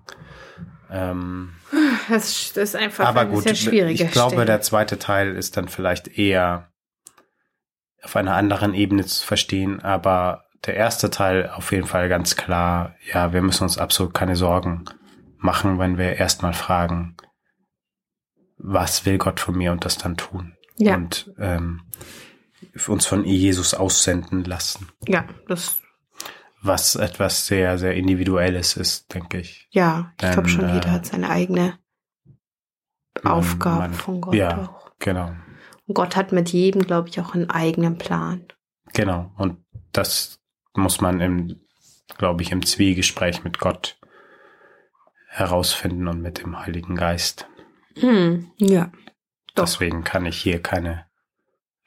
Ähm, 0.91 1.53
Das 2.09 2.57
ist 2.57 2.75
einfach 2.75 3.05
aber 3.05 3.25
gut, 3.25 3.43
sehr 3.43 3.55
schwierige 3.55 4.05
ich 4.05 4.11
glaube, 4.11 4.45
der 4.45 4.61
zweite 4.61 4.99
Teil 4.99 5.35
ist 5.35 5.57
dann 5.57 5.67
vielleicht 5.67 6.07
eher 6.17 6.71
auf 8.01 8.15
einer 8.15 8.35
anderen 8.35 8.73
Ebene 8.73 9.05
zu 9.05 9.25
verstehen, 9.25 9.81
aber 9.81 10.45
der 10.65 10.75
erste 10.75 11.09
Teil 11.09 11.49
auf 11.49 11.71
jeden 11.71 11.87
Fall 11.87 12.09
ganz 12.09 12.35
klar, 12.35 12.95
ja, 13.13 13.33
wir 13.33 13.41
müssen 13.41 13.63
uns 13.63 13.77
absolut 13.77 14.13
keine 14.13 14.35
Sorgen 14.35 14.85
machen, 15.37 15.79
wenn 15.79 15.97
wir 15.97 16.17
erstmal 16.17 16.53
fragen, 16.53 17.15
was 18.57 19.05
will 19.05 19.17
Gott 19.17 19.39
von 19.39 19.57
mir 19.57 19.71
und 19.71 19.85
das 19.85 19.97
dann 19.97 20.17
tun. 20.17 20.55
Ja. 20.77 20.95
Und 20.95 21.33
ähm, 21.39 21.81
uns 22.87 23.05
von 23.05 23.25
Jesus 23.25 23.73
aussenden 23.73 24.43
lassen. 24.43 24.89
ja, 25.07 25.25
das, 25.47 25.81
Was 26.61 26.95
etwas 26.95 27.47
sehr, 27.47 27.77
sehr 27.77 27.95
Individuelles 27.95 28.75
ist, 28.75 29.13
denke 29.13 29.39
ich. 29.39 29.67
ja, 29.71 30.13
ich 30.21 30.31
glaube 30.31 30.49
schon, 30.49 30.73
jeder 30.73 30.89
äh, 30.89 30.91
hat 30.91 31.05
seine 31.05 31.29
eigene 31.29 31.77
Man- 33.23 33.33
Aufgabe 33.33 33.79
man- 33.79 33.93
von 33.93 34.21
Gott 34.21 34.33
Ja, 34.35 34.57
auch. 34.69 34.91
genau. 34.99 35.31
Und 35.87 35.95
Gott 35.95 36.15
hat 36.15 36.31
mit 36.31 36.49
jedem, 36.49 36.81
glaube 36.83 37.09
ich, 37.09 37.19
auch 37.19 37.33
einen 37.33 37.49
eigenen 37.49 37.97
Plan. 37.97 38.45
Genau. 38.93 39.31
Und 39.37 39.57
das 39.91 40.39
muss 40.75 41.01
man 41.01 41.19
im, 41.19 41.59
glaube 42.17 42.43
ich, 42.43 42.51
im 42.51 42.65
Zwiegespräch 42.65 43.43
mit 43.43 43.59
Gott 43.59 43.97
herausfinden 45.27 46.07
und 46.07 46.21
mit 46.21 46.41
dem 46.41 46.59
Heiligen 46.59 46.95
Geist. 46.95 47.47
Hm, 47.97 48.51
ja. 48.57 48.91
Doch. 49.55 49.65
Deswegen 49.65 50.03
kann 50.03 50.25
ich 50.25 50.37
hier 50.39 50.61
keine 50.61 51.05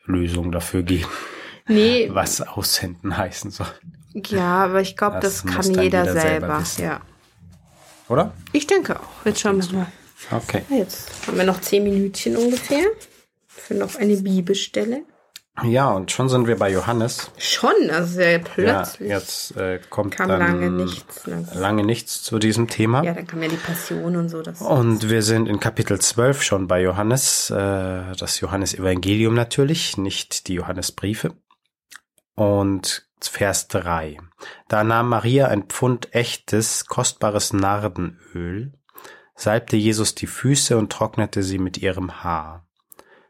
Lösung 0.04 0.52
dafür 0.52 0.82
geben, 0.82 1.08
Nee, 1.68 2.08
was 2.12 2.40
aussenden 2.40 3.16
heißen 3.16 3.50
soll. 3.52 3.68
ja, 4.14 4.64
aber 4.64 4.80
ich 4.80 4.96
glaube, 4.96 5.20
Das 5.20 5.42
das, 5.42 5.52
kann 5.54 5.64
jeder, 5.66 6.00
jeder 6.00 6.12
selber 6.12 6.60
selber. 6.64 6.94
Ja. 6.94 7.00
Oder? 8.08 8.32
Ich 8.52 8.66
denke 8.66 8.98
auch. 8.98 9.24
Jetzt 9.24 9.40
schauen 9.40 9.62
wir 9.62 9.78
mal. 9.78 9.86
Okay. 10.30 10.62
Jetzt 10.70 11.10
haben 11.26 11.36
wir 11.36 11.44
noch 11.44 11.60
zehn 11.60 11.84
Minütchen 11.84 12.36
ungefähr 12.36 12.84
für 13.46 13.74
noch 13.74 13.96
eine 13.96 14.16
Bibelstelle. 14.16 15.02
Ja, 15.62 15.90
und 15.90 16.10
schon 16.10 16.30
sind 16.30 16.46
wir 16.46 16.56
bei 16.56 16.70
Johannes. 16.70 17.30
Schon, 17.36 17.90
also 17.90 18.14
sehr 18.14 18.38
plötzlich. 18.38 19.10
Ja, 19.10 19.18
jetzt 19.18 19.54
äh, 19.56 19.80
kommt 19.90 20.16
kam 20.16 20.28
dann 20.28 20.40
lange 20.40 20.70
nichts. 20.70 21.26
Ne? 21.26 21.46
lange 21.54 21.84
nichts 21.84 22.22
zu 22.22 22.38
diesem 22.38 22.68
Thema. 22.68 23.04
Ja, 23.04 23.12
dann 23.12 23.26
kam 23.26 23.42
ja 23.42 23.48
die 23.48 23.56
Passion 23.56 24.16
und 24.16 24.30
so. 24.30 24.40
Das 24.40 24.62
Und 24.62 25.10
wir 25.10 25.22
sind 25.22 25.48
in 25.48 25.60
Kapitel 25.60 26.00
12 26.00 26.42
schon 26.42 26.68
bei 26.68 26.80
Johannes, 26.80 27.50
äh, 27.50 27.54
das 27.54 28.40
Johannesevangelium 28.40 29.34
natürlich, 29.34 29.98
nicht 29.98 30.48
die 30.48 30.54
Johannesbriefe. 30.54 31.34
Und 32.34 33.06
Vers 33.20 33.68
3. 33.68 34.16
Da 34.68 34.84
nahm 34.84 35.10
Maria 35.10 35.48
ein 35.48 35.64
Pfund 35.64 36.14
echtes, 36.14 36.86
kostbares 36.86 37.52
Nardenöl, 37.52 38.72
salbte 39.34 39.76
Jesus 39.76 40.14
die 40.14 40.26
Füße 40.26 40.76
und 40.76 40.92
trocknete 40.92 41.42
sie 41.42 41.58
mit 41.58 41.78
ihrem 41.78 42.22
Haar. 42.22 42.66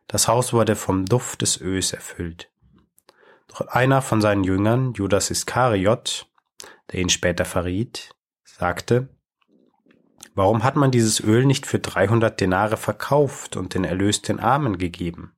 Das 0.07 0.29
Haus 0.29 0.53
wurde 0.53 0.77
vom 0.77 1.07
Duft 1.07 1.43
des 1.43 1.61
Öls 1.61 1.93
erfüllt. 1.93 2.51
Doch 3.49 3.67
einer 3.69 4.03
von 4.03 4.21
seinen 4.21 4.45
Jüngern, 4.45 4.93
Judas 4.95 5.31
Iskariot, 5.31 6.29
der 6.91 7.01
ihn 7.01 7.09
später 7.09 7.45
verriet, 7.45 8.15
sagte, 8.45 9.09
Warum 10.35 10.65
hat 10.65 10.77
man 10.77 10.91
dieses 10.91 11.21
Öl 11.21 11.45
nicht 11.45 11.67
für 11.67 11.79
300 11.79 12.41
Denare 12.41 12.79
verkauft 12.79 13.57
und 13.57 13.75
den 13.75 13.85
Erlös 13.85 14.23
den 14.23 14.41
Armen 14.41 14.79
gegeben? 14.79 15.37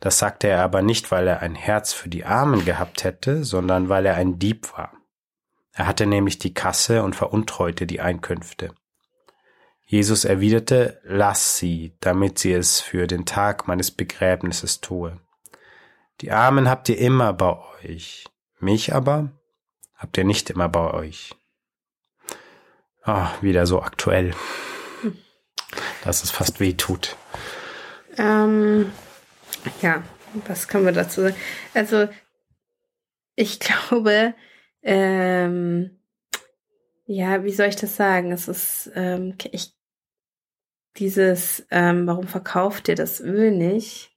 Das 0.00 0.18
sagte 0.18 0.48
er 0.48 0.62
aber 0.62 0.82
nicht, 0.82 1.10
weil 1.12 1.28
er 1.28 1.40
ein 1.40 1.54
Herz 1.54 1.92
für 1.92 2.08
die 2.08 2.24
Armen 2.24 2.64
gehabt 2.64 3.04
hätte, 3.04 3.44
sondern 3.44 3.88
weil 3.88 4.06
er 4.06 4.16
ein 4.16 4.38
Dieb 4.38 4.76
war. 4.76 4.92
Er 5.72 5.86
hatte 5.86 6.06
nämlich 6.06 6.38
die 6.38 6.52
Kasse 6.52 7.02
und 7.02 7.16
veruntreute 7.16 7.86
die 7.86 8.00
Einkünfte. 8.00 8.74
Jesus 9.86 10.24
erwiderte, 10.24 11.00
lass 11.04 11.58
sie, 11.58 11.96
damit 12.00 12.38
sie 12.38 12.52
es 12.52 12.80
für 12.80 13.06
den 13.06 13.26
Tag 13.26 13.68
meines 13.68 13.90
Begräbnisses 13.90 14.80
tue. 14.80 15.20
Die 16.20 16.30
Armen 16.30 16.68
habt 16.68 16.88
ihr 16.88 16.98
immer 16.98 17.32
bei 17.32 17.58
euch, 17.82 18.24
mich 18.58 18.94
aber 18.94 19.30
habt 19.94 20.16
ihr 20.16 20.24
nicht 20.24 20.50
immer 20.50 20.68
bei 20.68 20.92
euch. 20.92 21.34
Ah, 23.02 23.32
wieder 23.42 23.66
so 23.66 23.82
aktuell, 23.82 24.34
dass 26.04 26.24
es 26.24 26.30
fast 26.30 26.60
weh 26.60 26.72
tut. 26.72 27.16
Ähm, 28.16 28.90
ja, 29.82 30.02
was 30.46 30.68
können 30.68 30.86
wir 30.86 30.92
dazu 30.92 31.22
sagen? 31.22 31.36
Also, 31.74 32.08
ich 33.34 33.60
glaube, 33.60 34.34
ähm, 34.82 35.98
ja, 37.06 37.44
wie 37.44 37.52
soll 37.52 37.66
ich 37.66 37.76
das 37.76 37.96
sagen? 37.96 38.32
Es 38.32 38.48
ist, 38.48 38.90
ähm, 38.94 39.34
ich, 39.52 39.72
dieses, 40.96 41.66
ähm, 41.70 42.06
warum 42.06 42.26
verkauft 42.26 42.88
ihr 42.88 42.94
das 42.94 43.20
Öl 43.20 43.50
nicht? 43.50 44.10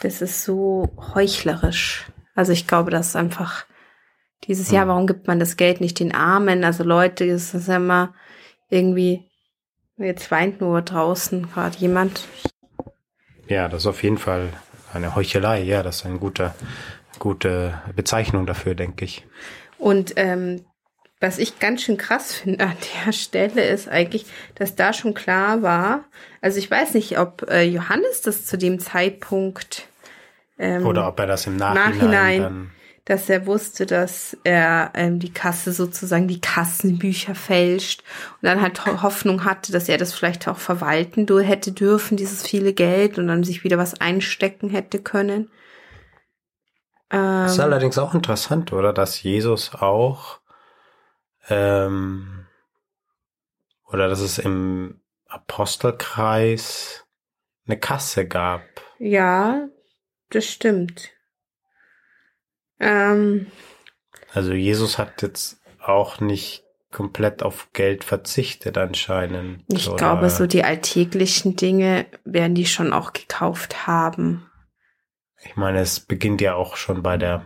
Das 0.00 0.20
ist 0.20 0.44
so 0.44 0.88
heuchlerisch. 1.14 2.06
Also 2.34 2.52
ich 2.52 2.66
glaube, 2.66 2.90
das 2.90 3.08
ist 3.08 3.16
einfach 3.16 3.66
dieses 4.44 4.70
Jahr, 4.70 4.88
warum 4.88 5.06
gibt 5.06 5.28
man 5.28 5.38
das 5.38 5.56
Geld 5.56 5.80
nicht 5.80 6.00
den 6.00 6.14
Armen? 6.14 6.64
Also 6.64 6.82
Leute, 6.82 7.24
es 7.24 7.54
ist 7.54 7.68
immer 7.68 8.14
irgendwie, 8.68 9.30
jetzt 9.96 10.30
weint 10.30 10.60
nur 10.60 10.82
draußen 10.82 11.48
gerade 11.50 11.78
jemand. 11.78 12.26
Ja, 13.46 13.68
das 13.68 13.82
ist 13.82 13.86
auf 13.86 14.02
jeden 14.02 14.18
Fall 14.18 14.48
eine 14.92 15.14
Heuchelei. 15.14 15.62
Ja, 15.62 15.82
das 15.82 15.96
ist 15.96 16.06
eine 16.06 16.18
gute, 16.18 16.54
gute 17.18 17.80
Bezeichnung 17.94 18.46
dafür, 18.46 18.74
denke 18.74 19.04
ich. 19.04 19.24
Und 19.78 20.14
ähm, 20.16 20.64
was 21.22 21.38
ich 21.38 21.58
ganz 21.58 21.82
schön 21.82 21.96
krass 21.96 22.34
finde 22.34 22.64
an 22.66 22.76
der 23.06 23.12
Stelle 23.12 23.64
ist 23.66 23.88
eigentlich, 23.88 24.26
dass 24.56 24.74
da 24.74 24.92
schon 24.92 25.14
klar 25.14 25.62
war, 25.62 26.04
also 26.40 26.58
ich 26.58 26.70
weiß 26.70 26.94
nicht, 26.94 27.18
ob 27.18 27.48
äh, 27.50 27.62
Johannes 27.62 28.20
das 28.22 28.46
zu 28.46 28.58
dem 28.58 28.78
Zeitpunkt 28.80 29.88
ähm, 30.58 30.86
Oder 30.86 31.08
ob 31.08 31.18
er 31.20 31.26
das 31.26 31.46
im 31.46 31.56
Nachhinein, 31.56 32.42
Nachhinein 32.44 32.70
dass 33.04 33.28
er 33.28 33.46
wusste, 33.46 33.84
dass 33.86 34.36
er 34.44 34.92
ähm, 34.94 35.18
die 35.18 35.32
Kasse 35.32 35.72
sozusagen 35.72 36.28
die 36.28 36.40
Kassenbücher 36.40 37.34
fälscht 37.34 38.02
und 38.40 38.46
dann 38.46 38.60
halt 38.62 38.86
Ho- 38.86 39.02
Hoffnung 39.02 39.44
hatte, 39.44 39.72
dass 39.72 39.88
er 39.88 39.98
das 39.98 40.14
vielleicht 40.14 40.46
auch 40.48 40.58
verwalten 40.58 41.26
hätte 41.42 41.72
dürfen, 41.72 42.16
dieses 42.16 42.46
viele 42.46 42.72
Geld 42.72 43.18
und 43.18 43.26
dann 43.28 43.42
sich 43.44 43.64
wieder 43.64 43.78
was 43.78 44.00
einstecken 44.00 44.70
hätte 44.70 45.00
können. 45.00 45.50
Das 47.42 47.52
ist 47.52 47.58
Ähm, 47.58 47.60
allerdings 47.60 47.98
auch 47.98 48.14
interessant, 48.14 48.72
oder? 48.72 48.92
Dass 48.92 49.22
Jesus 49.22 49.74
auch 49.74 50.40
ähm, 51.48 52.46
oder 53.86 54.08
dass 54.08 54.20
es 54.20 54.38
im 54.38 55.00
Apostelkreis 55.26 57.04
eine 57.66 57.78
Kasse 57.78 58.26
gab. 58.26 58.62
ja, 58.98 59.68
das 60.30 60.46
stimmt. 60.46 61.10
Ähm, 62.80 63.46
Also 64.32 64.52
Jesus 64.52 64.98
hat 64.98 65.22
jetzt 65.22 65.60
auch 65.78 66.20
nicht 66.20 66.64
komplett 66.90 67.42
auf 67.42 67.72
Geld 67.72 68.04
verzichtet 68.04 68.76
anscheinend. 68.78 69.64
ich 69.68 69.88
oder? 69.88 69.96
glaube, 69.96 70.30
so 70.30 70.46
die 70.46 70.64
alltäglichen 70.64 71.56
Dinge 71.56 72.06
werden 72.24 72.54
die 72.54 72.66
schon 72.66 72.92
auch 72.92 73.12
gekauft 73.12 73.86
haben. 73.86 74.50
Ich 75.44 75.56
meine, 75.56 75.80
es 75.80 76.00
beginnt 76.00 76.40
ja 76.40 76.54
auch 76.54 76.76
schon 76.76 77.02
bei 77.02 77.16
der 77.16 77.44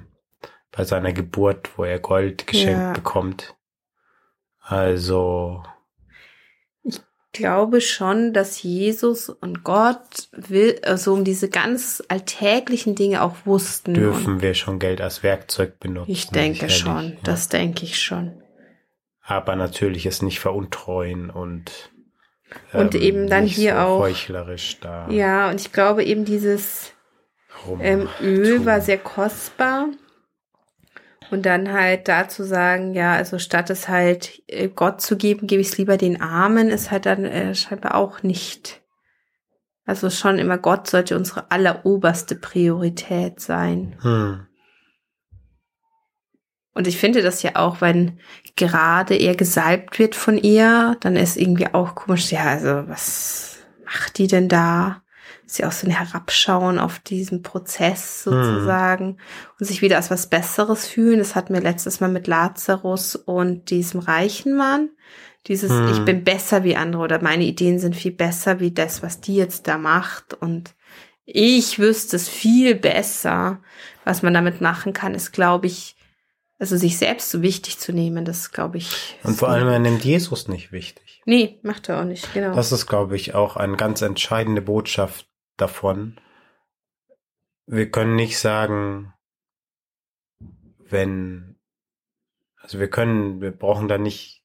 bei 0.73 0.85
seiner 0.85 1.13
Geburt, 1.15 1.79
wo 1.79 1.85
er 1.85 1.99
Gold 1.99 2.47
geschenkt 2.47 2.81
Ja. 2.81 2.93
bekommt. 2.93 3.56
Also 4.69 5.63
Ich 6.83 6.99
glaube 7.33 7.81
schon, 7.81 8.33
dass 8.33 8.63
Jesus 8.63 9.29
und 9.29 9.63
Gott 9.63 10.29
will, 10.33 10.81
also 10.85 11.13
um 11.13 11.23
diese 11.25 11.49
ganz 11.49 12.03
alltäglichen 12.09 12.95
Dinge 12.95 13.23
auch 13.23 13.35
wussten. 13.45 13.95
Dürfen 13.95 14.41
wir 14.43 14.55
schon 14.55 14.79
Geld 14.79 15.01
als 15.01 15.23
Werkzeug 15.23 15.79
benutzen. 15.79 16.11
ich 16.11 16.29
denke 16.31 16.69
schon, 16.71 17.11
ja. 17.11 17.17
das 17.23 17.49
denke 17.49 17.85
ich 17.85 18.01
schon. 18.03 18.43
aber 19.23 19.55
natürlich 19.57 20.07
es 20.07 20.23
nicht 20.23 20.41
veruntreuen 20.41 21.31
und 21.31 21.71
Und 22.73 22.95
eben 22.95 23.29
dann 23.29 23.45
hier 23.47 23.75
so 23.75 23.79
auch- 23.81 23.99
heuchlerisch 24.01 24.79
da 24.81 25.09
Ja, 25.11 25.49
und 25.51 25.61
ich 25.61 25.73
glaube 25.73 26.05
eben 26.05 26.25
dieses 26.25 26.93
ähm, 27.81 28.09
Öl 28.21 28.65
war 28.67 28.81
sehr 28.81 28.99
kostbar. 28.99 29.89
Und 31.31 31.45
dann 31.45 31.73
halt 31.73 32.09
dazu 32.09 32.45
sagen, 32.45 32.95
ja, 32.95 33.15
also 33.15 33.39
statt 33.39 33.71
es 33.71 33.89
halt 33.89 34.43
äh, 34.47 34.69
Gott 34.69 35.01
zu 35.01 35.17
geben, 35.17 35.47
gebe 35.47 35.61
ich 35.61 35.69
es 35.69 35.79
lieber 35.79 35.97
den 35.97 36.21
Armen, 36.21 36.69
ist 36.69 36.91
halt 36.91 37.07
dann 37.07 37.25
äh, 37.25 37.55
scheinbar 37.55 37.95
auch 37.97 38.23
nicht. 38.23 38.83
Also 39.85 40.11
schon 40.11 40.39
immer 40.39 40.59
Gott 40.59 40.89
sollte 40.89 41.17
unsere 41.17 41.51
alleroberste 41.51 42.37
Priorität 42.37 43.41
sein. 43.41 43.97
hm. 44.03 44.47
Und 46.75 46.87
ich 46.87 46.99
finde 46.99 47.23
das 47.23 47.43
ja 47.43 47.53
auch, 47.55 47.81
wenn 47.81 48.21
gerade 48.55 49.17
er 49.17 49.35
gesalbt 49.35 49.99
wird 49.99 50.15
von 50.15 50.37
ihr, 50.37 50.99
dann 51.01 51.17
ist 51.17 51.39
irgendwie 51.39 51.73
auch 51.73 51.95
komisch, 51.95 52.31
ja, 52.31 52.45
also 52.45 52.87
was 52.87 53.61
macht 53.87 54.19
die 54.19 54.27
denn 54.27 54.51
da? 54.51 55.03
Ist 55.47 55.59
ja 55.59 55.69
auch 55.69 55.73
so 55.73 55.87
ein 55.87 55.93
Herabschauen 55.93 56.79
auf 56.81 56.99
diesen 56.99 57.43
Prozess 57.43 58.25
sozusagen 58.25 59.19
und 59.61 59.67
sich 59.67 59.81
wieder 59.81 59.97
als 59.97 60.11
was 60.11 60.29
Besseres 60.29 60.89
fühlen. 60.89 61.21
Das 61.21 61.37
hatten 61.37 61.55
wir 61.55 61.61
letztes 61.61 62.01
Mal 62.01 62.11
mit 62.11 62.27
Lazarus 62.27 63.15
und 63.15 63.71
diesem 63.71 64.01
reichen 64.01 64.57
Mann. 64.57 64.91
Dieses, 65.47 65.71
Hm. 65.71 65.89
ich 65.93 66.05
bin 66.05 66.25
besser 66.25 66.65
wie 66.65 66.75
andere 66.75 67.03
oder 67.03 67.23
meine 67.23 67.45
Ideen 67.45 67.79
sind 67.79 67.95
viel 67.95 68.11
besser 68.11 68.59
wie 68.59 68.73
das, 68.73 69.05
was 69.05 69.21
die 69.21 69.37
jetzt 69.37 69.69
da 69.69 69.79
macht 69.79 70.35
und 70.35 70.75
ich 71.25 71.79
wüsste 71.79 72.17
es 72.17 72.29
viel 72.29 72.75
besser, 72.75 73.61
was 74.05 74.23
man 74.23 74.35
damit 74.35 74.61
machen 74.61 74.93
kann, 74.93 75.15
ist, 75.15 75.33
glaube 75.33 75.67
ich, 75.69 75.97
also 76.59 76.77
sich 76.77 76.99
selbst 76.99 77.31
so 77.31 77.43
wichtig 77.43 77.79
zu 77.79 77.93
nehmen, 77.93 78.25
das 78.25 78.51
glaube 78.51 78.79
ich. 78.79 79.17
und 79.23 79.37
vor 79.37 79.49
allem 79.51 79.69
er 79.69 79.79
nimmt 79.79 80.05
Jesus 80.05 80.49
nicht 80.49 80.73
wichtig. 80.73 81.23
Nee, 81.25 81.61
macht 81.63 81.89
er 81.89 82.01
auch 82.01 82.05
nicht, 82.05 82.33
genau. 82.35 82.55
Das 82.55 82.73
ist 82.73 82.87
glaube 82.89 83.15
ich 83.15 83.35
auch 83.37 83.57
eine 83.57 83.77
ganz 83.77 84.03
entscheidende 84.03 84.63
Botschaft 84.63 85.29
davon. 85.57 86.21
Wir 87.67 87.91
können 87.91 88.17
nicht 88.17 88.39
sagen, 88.39 89.13
wenn 90.79 91.57
also 92.67 92.81
wir 92.81 92.91
können, 92.91 93.41
wir 93.41 93.53
brauchen 93.53 93.87
da 93.87 93.97
nicht 93.97 94.43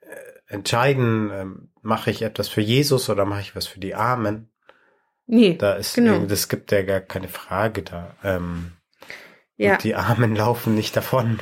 äh, 0.00 0.16
entscheiden, 0.48 1.30
ähm, 1.32 1.72
mache 1.80 2.10
ich 2.10 2.20
etwas 2.20 2.48
für 2.48 2.60
Jesus 2.60 3.08
oder 3.08 3.24
mache 3.24 3.40
ich 3.40 3.56
was 3.56 3.66
für 3.66 3.80
die 3.80 3.94
Armen. 3.94 4.52
nee, 5.26 5.56
Da 5.56 5.74
ist, 5.74 5.94
Genau. 5.94 6.26
das 6.26 6.48
gibt 6.48 6.72
ja 6.72 6.82
gar 6.82 7.00
keine 7.00 7.28
Frage 7.28 7.82
da. 7.82 8.16
Ähm, 8.22 8.72
ja, 9.56 9.78
die 9.78 9.94
Armen 9.94 10.36
laufen 10.36 10.74
nicht 10.74 10.94
davon, 10.96 11.40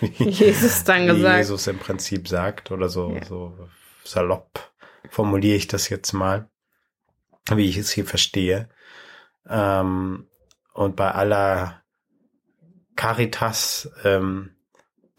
wie, 0.00 0.28
Jesus 0.28 0.84
dann 0.84 1.02
wie 1.02 1.06
gesagt. 1.08 1.38
Jesus 1.38 1.66
im 1.66 1.78
Prinzip 1.78 2.28
sagt 2.28 2.70
oder 2.70 2.88
so, 2.88 3.12
Ja. 3.16 3.24
so 3.24 3.68
salopp 4.04 4.72
formuliere 5.10 5.56
ich 5.56 5.66
das 5.66 5.88
jetzt 5.88 6.12
mal, 6.12 6.48
wie 7.50 7.68
ich 7.68 7.76
es 7.76 7.90
hier 7.90 8.04
verstehe. 8.06 8.68
Ähm, 9.48 10.28
und 10.72 10.96
bei 10.96 11.10
aller 11.12 11.82
Caritas 12.96 13.90
ähm, 14.04 14.56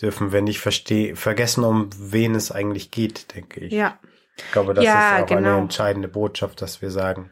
dürfen 0.02 0.32
wir 0.32 0.42
nicht 0.42 0.60
versteh 0.60 1.16
vergessen, 1.16 1.64
um 1.64 1.90
wen 1.98 2.36
es 2.36 2.52
eigentlich 2.52 2.92
geht, 2.92 3.34
denke 3.36 3.62
ich. 3.62 3.74
Ja, 3.74 4.00
Ich 4.38 4.52
glaube, 4.52 4.74
das 4.74 4.84
Ja, 4.86 5.18
ist 5.18 5.24
auch 5.24 5.32
eine 5.36 5.48
genau. 5.48 5.60
entscheidende 5.60 6.08
Botschaft, 6.08 6.62
dass 6.62 6.82
wir 6.82 6.92
sagen, 6.92 7.30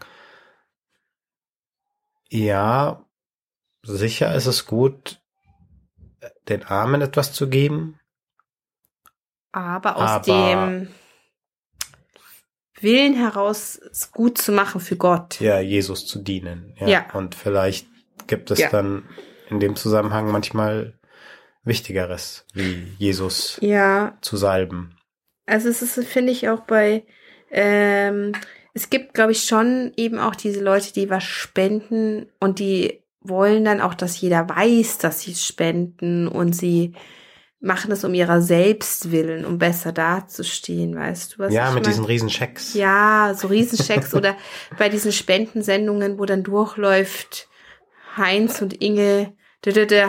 Ja, 2.30 3.06
sicher 3.84 4.34
ist 4.34 4.46
es 4.48 4.66
gut, 4.66 5.22
den 6.48 6.64
Armen 6.64 7.02
etwas 7.02 7.34
zu 7.34 7.50
geben. 7.50 8.00
Aber 9.52 9.98
aus 9.98 10.10
Aber- 10.10 10.26
dem 10.26 10.88
Willen 12.84 13.14
heraus, 13.16 13.80
es 13.92 14.12
gut 14.12 14.38
zu 14.38 14.52
machen 14.52 14.82
für 14.82 14.96
Gott. 14.98 15.40
ja, 15.40 15.60
Jesus 15.60 16.06
zu 16.06 16.20
dienen. 16.20 16.76
Ja. 16.80 16.88
Ja. 16.88 17.06
Und 17.14 17.34
vielleicht 17.36 17.88
gibt 18.28 18.52
es 18.52 18.60
Ja. 18.60 18.70
dann 18.70 19.04
in 19.50 19.60
dem 19.60 19.76
Zusammenhang 19.76 20.32
manchmal 20.32 20.94
Wichtigeres, 21.64 22.46
wie 22.54 22.88
Jesus 22.98 23.58
Ja, 23.62 24.18
zu 24.22 24.36
salben. 24.38 24.98
also 25.46 25.70
es 25.70 25.82
ist, 25.82 26.04
finde 26.08 26.32
ich, 26.32 26.50
auch 26.50 26.62
bei, 26.62 27.06
ähm, 27.52 28.34
es 28.74 28.90
gibt, 28.90 29.14
glaube 29.14 29.32
ich, 29.32 29.44
schon 29.44 29.92
eben 29.96 30.20
auch 30.20 30.36
diese 30.36 30.62
Leute, 30.62 30.92
die 30.94 31.10
was 31.10 31.24
spenden 31.24 32.28
und 32.40 32.60
die 32.60 33.02
wollen 33.22 33.64
dann 33.64 33.80
auch, 33.80 33.94
dass 33.94 34.20
jeder 34.20 34.50
weiß, 34.50 34.98
dass 34.98 35.22
sie 35.22 35.36
spenden 35.36 36.28
und 36.28 36.54
sie 36.54 36.94
machen 37.64 37.94
es 37.94 38.04
um 38.04 38.14
ihrer 38.14 38.42
selbst 38.42 39.12
willen, 39.12 39.46
um 39.46 39.58
besser 39.58 39.94
dazustehen, 39.94 40.96
weißt 40.96 41.36
du 41.36 41.40
was? 41.40 41.54
ja, 41.54 41.72
mit 41.72 41.84
mein? 41.84 41.84
diesen 41.84 42.04
Riesenschecks. 42.04 42.74
Ja, 42.74 43.34
so 43.38 43.48
Riesenchecks 43.48 44.14
oder 44.14 44.36
bei 44.78 44.90
diesen 44.90 45.14
Spendensendungen, 45.14 46.20
wo 46.20 46.26
dann 46.26 46.44
durchläuft, 46.44 47.48
Heinz 48.18 48.62
und 48.62 48.82
Inge, 48.82 49.34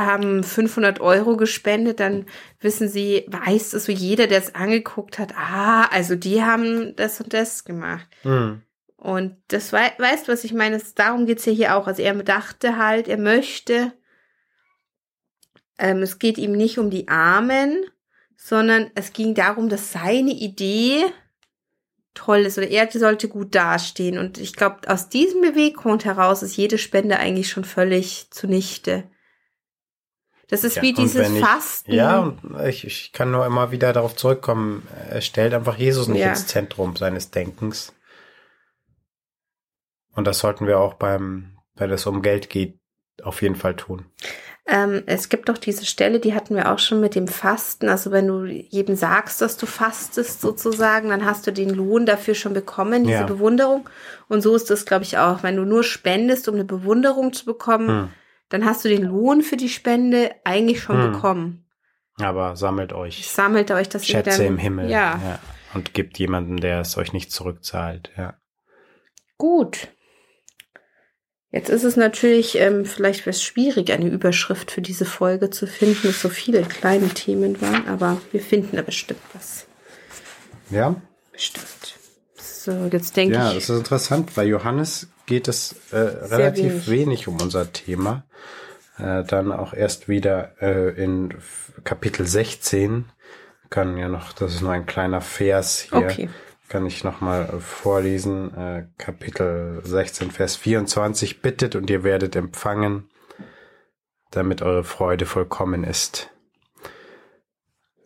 haben 0.05 0.43
500 0.43 1.01
Euro 1.01 1.37
gespendet, 1.37 2.01
dann 2.01 2.27
wissen 2.61 2.89
sie, 2.89 3.25
weiß 3.29 3.73
es 3.75 3.85
so 3.85 3.93
jeder, 3.93 4.27
der 4.27 4.39
es 4.39 4.57
angeguckt 4.57 5.21
hat, 5.21 5.35
ah, 5.37 5.85
also 5.93 6.17
die 6.17 6.43
haben 6.43 6.97
das 6.97 7.21
und 7.21 7.33
das 7.33 7.65
gemacht. 7.65 8.09
Hm. 8.23 8.63
Und 8.97 9.37
das 9.49 9.73
wei 9.73 9.93
weißt 9.99 10.27
du, 10.27 10.33
was 10.33 10.43
ich 10.43 10.55
meine? 10.55 10.81
Darum 10.97 11.27
geht's 11.27 11.45
ja 11.45 11.53
hier 11.53 11.77
auch. 11.77 11.87
Also 11.87 12.03
er 12.03 12.15
dachte 12.15 12.79
halt, 12.79 13.07
er 13.07 13.19
möchte, 13.19 13.93
ähm, 15.79 16.03
es 16.03 16.19
geht 16.19 16.39
ihm 16.39 16.53
nicht 16.53 16.79
um 16.79 16.91
die 16.91 17.09
Armen, 17.09 17.85
sondern 18.37 18.91
es 18.95 19.13
ging 19.13 19.35
darum, 19.35 19.69
dass 19.69 19.93
seine 19.93 20.33
Idee 20.33 21.05
toll 22.15 22.41
ist 22.41 22.59
oder 22.59 22.69
er 22.69 22.91
sollte 22.93 23.29
gut 23.29 23.55
dastehen. 23.55 24.19
Und 24.19 24.39
ich 24.39 24.55
glaube, 24.55 24.89
aus 24.89 25.09
diesem 25.09 25.41
Beweggrund 25.41 26.05
heraus 26.05 26.43
ist 26.43 26.57
jede 26.57 26.79
Spende 26.79 27.19
eigentlich 27.19 27.51
schon 27.51 27.65
völlig 27.65 28.31
zunichte. 28.31 29.05
Das 30.49 30.63
ist 30.63 30.77
Ja, 30.77 30.83
wie 30.83 30.93
dieses 30.93 31.29
ich- 31.31 31.41
Fasten. 31.41 31.93
Ja, 31.93 32.37
ich, 32.67 32.85
ich 32.87 33.13
kann 33.13 33.31
nur 33.33 33.47
immer 33.47 33.71
wieder 33.73 33.93
darauf 33.93 34.15
zurückkommen. 34.15 34.87
Er 35.11 35.23
stellt 35.23 35.55
einfach 35.55 35.77
Jesus 35.77 36.07
nicht 36.07 36.21
Ja. 36.21 36.29
ins 36.31 36.47
Zentrum 36.47 36.95
seines 36.97 37.31
Denkens. 37.31 37.93
Und 40.15 40.27
das 40.27 40.39
sollten 40.39 40.67
wir 40.67 40.79
auch 40.79 40.95
beim, 40.95 41.59
wenn 41.75 41.91
es 41.91 42.07
um 42.07 42.23
Geld 42.23 42.51
geht, 42.51 42.79
auf 43.23 43.43
jeden 43.43 43.57
Fall 43.57 43.75
tun. 43.75 44.07
Ähm, 44.67 45.03
es 45.05 45.29
gibt 45.29 45.51
doch 45.51 45.59
diese 45.59 45.85
Stelle, 45.85 46.21
die 46.21 46.35
hatten 46.35 46.57
wir 46.57 46.73
auch 46.73 46.79
schon 46.79 46.99
mit 47.01 47.15
dem 47.15 47.29
Fasten. 47.29 47.89
Also 47.91 48.11
wenn 48.11 48.27
du 48.27 48.45
jedem 48.47 48.97
sagst, 48.97 49.43
dass 49.43 49.59
du 49.59 49.67
fastest 49.67 50.41
sozusagen, 50.41 51.11
dann 51.11 51.27
hast 51.27 51.47
du 51.47 51.53
den 51.53 51.69
Lohn 51.69 52.07
dafür 52.07 52.35
schon 52.35 52.55
bekommen, 52.55 53.05
diese 53.05 53.13
Ja. 53.21 53.27
Bewunderung. 53.27 53.87
Und 54.29 54.41
so 54.41 54.55
ist 54.57 54.71
das, 54.71 54.87
glaube 54.87 55.05
ich, 55.05 55.19
auch. 55.19 55.43
Wenn 55.43 55.57
du 55.57 55.65
nur 55.65 55.85
spendest, 55.85 56.49
um 56.49 56.55
eine 56.55 56.65
Bewunderung 56.65 57.35
zu 57.35 57.45
bekommen, 57.45 57.89
Hm. 57.89 58.09
dann 58.49 58.65
hast 58.65 58.85
du 58.87 58.89
den 58.89 59.03
Lohn 59.03 59.43
für 59.43 59.59
die 59.59 59.69
Spende 59.69 60.31
eigentlich 60.45 60.81
schon 60.81 61.03
Hm. 61.03 61.13
bekommen. 61.13 61.67
Aber 62.21 62.57
sammelt 62.57 62.93
euch 62.95 63.29
Sammelt 63.29 63.71
euch 63.71 63.89
das 63.91 64.07
Schätze 64.07 64.39
dann, 64.39 64.47
im 64.47 64.57
Himmel. 64.59 64.89
Ja, 64.89 65.41
Und 65.75 65.93
gibt 65.93 66.19
jemandem, 66.19 66.61
der 66.61 66.81
es 66.81 66.97
euch 66.97 67.13
nicht 67.13 67.33
zurückzahlt. 67.33 68.13
Ja. 68.17 68.35
gut. 69.37 69.89
Jetzt 71.55 71.71
ist 71.71 71.85
es 71.85 71.97
natürlich, 71.97 72.59
ähm, 72.59 72.85
vielleicht 72.85 73.27
es 73.27 73.43
schwierig, 73.43 73.93
eine 73.93 74.09
Überschrift 74.09 74.73
für 74.73 74.83
diese 74.83 75.05
Folge 75.05 75.51
zu 75.51 75.67
finden, 75.67 76.09
es 76.09 76.21
so 76.21 76.29
viele 76.29 76.63
kleine 76.63 77.09
Themen 77.09 77.61
waren, 77.61 77.87
aber 77.87 78.21
wir 78.33 78.41
finden 78.41 78.77
da 78.77 78.83
bestimmt 78.83 79.21
was. 79.33 79.67
Ja, 80.71 80.97
Bestimmt. 81.35 81.99
So, 82.37 82.89
jetzt 82.93 83.17
denke 83.17 83.35
ja, 83.35 83.49
ich. 83.49 83.55
das 83.57 83.71
ist 83.71 83.77
interessant. 83.77 84.35
Bei 84.35 84.45
Johannes 84.45 85.09
geht 85.27 85.49
es 85.49 85.75
äh, 85.91 85.97
relativ 85.97 86.87
wenig. 86.87 86.89
wenig. 86.89 87.29
um 87.29 87.41
unser 87.41 87.73
Thema. 87.73 88.25
Äh, 88.99 89.25
dann 89.25 89.51
auch 89.51 89.75
erst 89.75 90.09
wieder 90.09 90.53
äh, 90.63 90.91
in 90.91 91.35
Kapitel 91.83 92.25
16. 92.27 93.07
Kann 93.69 93.99
ja 93.99 94.09
noch, 94.09 94.33
das 94.33 94.55
ist 94.55 94.63
nur 94.63 94.73
ein 94.73 94.87
kleiner 94.87 95.21
Vers 95.21 95.81
hier. 95.81 95.99
Okay. 95.99 96.29
Kann 96.69 96.87
ich 96.87 97.05
noch 97.05 97.21
mal 97.21 97.43
äh, 97.49 97.61
vorlesen. 97.61 98.55
Äh, 98.55 98.89
Kapitel 98.99 99.81
16, 99.85 100.31
Vers 100.31 100.57
24. 100.57 101.43
Bittet 101.43 101.77
und 101.77 101.91
ihr 101.91 102.03
werdet 102.05 102.37
empfangen, 102.37 103.11
damit 104.31 104.63
eure 104.63 104.85
Freude 104.85 105.27
vollkommen 105.27 105.85
ist. 105.85 106.31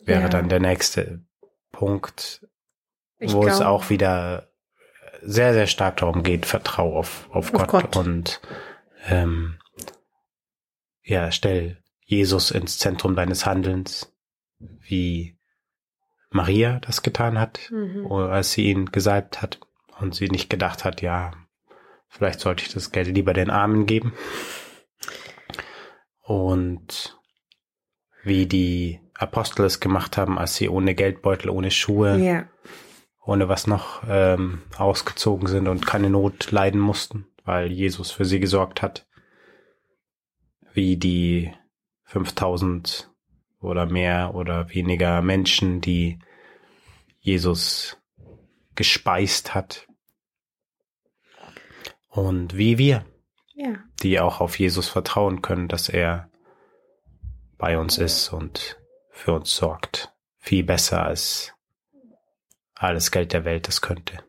Wäre 0.05 0.23
Ja. 0.23 0.29
dann 0.29 0.49
der 0.49 0.61
nächste 0.61 1.25
Punkt, 1.73 2.47
Ich 3.19 3.33
wo 3.33 3.47
es 3.47 3.59
glaub- 3.59 3.69
auch 3.69 3.91
wieder 3.91 4.51
sehr, 5.23 5.53
sehr 5.53 5.67
stark 5.67 5.99
darum 5.99 6.23
geht, 6.23 6.47
vertrau 6.47 6.97
auf, 6.97 7.29
auf, 7.31 7.53
Auf 7.55 7.67
Gott, 7.67 7.93
Gott. 7.93 7.97
und 7.97 8.41
ähm, 9.07 9.59
ja, 11.03 11.31
stell 11.33 11.83
Jesus 12.05 12.51
ins 12.51 12.79
Zentrum 12.79 13.17
deines 13.17 13.45
Handelns, 13.47 14.13
wie 14.59 15.38
Maria 16.31 16.79
das 16.81 17.03
getan 17.03 17.39
hat, 17.39 17.71
Mhm. 17.71 18.07
als 18.13 18.53
sie 18.53 18.67
ihn 18.71 18.87
gesalbt 18.87 19.41
hat 19.43 19.61
und 19.99 20.15
sie 20.15 20.29
nicht 20.29 20.51
gedacht 20.51 20.85
hat, 20.85 21.01
ja, 21.03 21.33
vielleicht 22.09 22.41
sollte 22.41 22.65
ich 22.65 22.73
das 22.73 22.93
Geld 22.93 23.09
lieber 23.09 23.33
den 23.33 23.51
Armen 23.51 23.87
geben. 23.87 24.13
Und 26.23 27.19
wie 28.23 28.47
die 28.47 29.01
Apostel 29.15 29.65
es 29.65 29.81
gemacht 29.81 30.17
haben, 30.17 30.39
als 30.39 30.57
sie 30.57 30.69
ohne 30.69 30.95
Geldbeutel, 30.95 31.51
ohne 31.51 31.71
Schuhe, 31.71 32.19
Ja. 32.19 32.49
ohne 33.25 33.49
was 33.49 33.67
noch 33.67 34.03
ähm, 34.09 34.63
ausgezogen 34.77 35.49
sind 35.49 35.67
und 35.69 35.87
keine 35.87 36.11
Not 36.11 36.51
leiden 36.51 36.81
mussten, 36.81 37.27
weil 37.45 37.73
Jesus 37.73 38.11
für 38.11 38.25
sie 38.25 38.41
gesorgt 38.41 38.83
hat. 38.83 39.07
Wie 40.73 40.97
die 40.97 41.53
5000 42.05 43.11
oder 43.61 43.87
mehr 43.87 44.35
oder 44.35 44.71
weniger 44.71 45.23
Menschen, 45.23 45.81
die 45.81 46.19
Jesus 47.21 47.99
gespeist 48.75 49.55
hat. 49.55 49.87
Und 52.09 52.57
wie 52.57 52.79
wir, 52.79 53.05
Ja. 53.55 53.75
die 54.03 54.21
auch 54.21 54.41
auf 54.41 54.59
Jesus 54.59 54.89
vertrauen 54.89 55.43
können, 55.43 55.69
dass 55.69 55.89
er 55.89 56.31
bei 57.59 57.79
uns 57.79 57.99
ist 57.99 58.33
und 58.33 58.79
für 59.11 59.33
uns 59.33 59.55
sorgt. 59.55 60.13
Viel 60.39 60.63
besser 60.63 61.05
als 61.05 61.53
alles 62.75 63.11
Geld 63.11 63.33
der 63.33 63.45
Welt 63.45 63.67
das 63.67 63.83
könnte. 63.83 64.25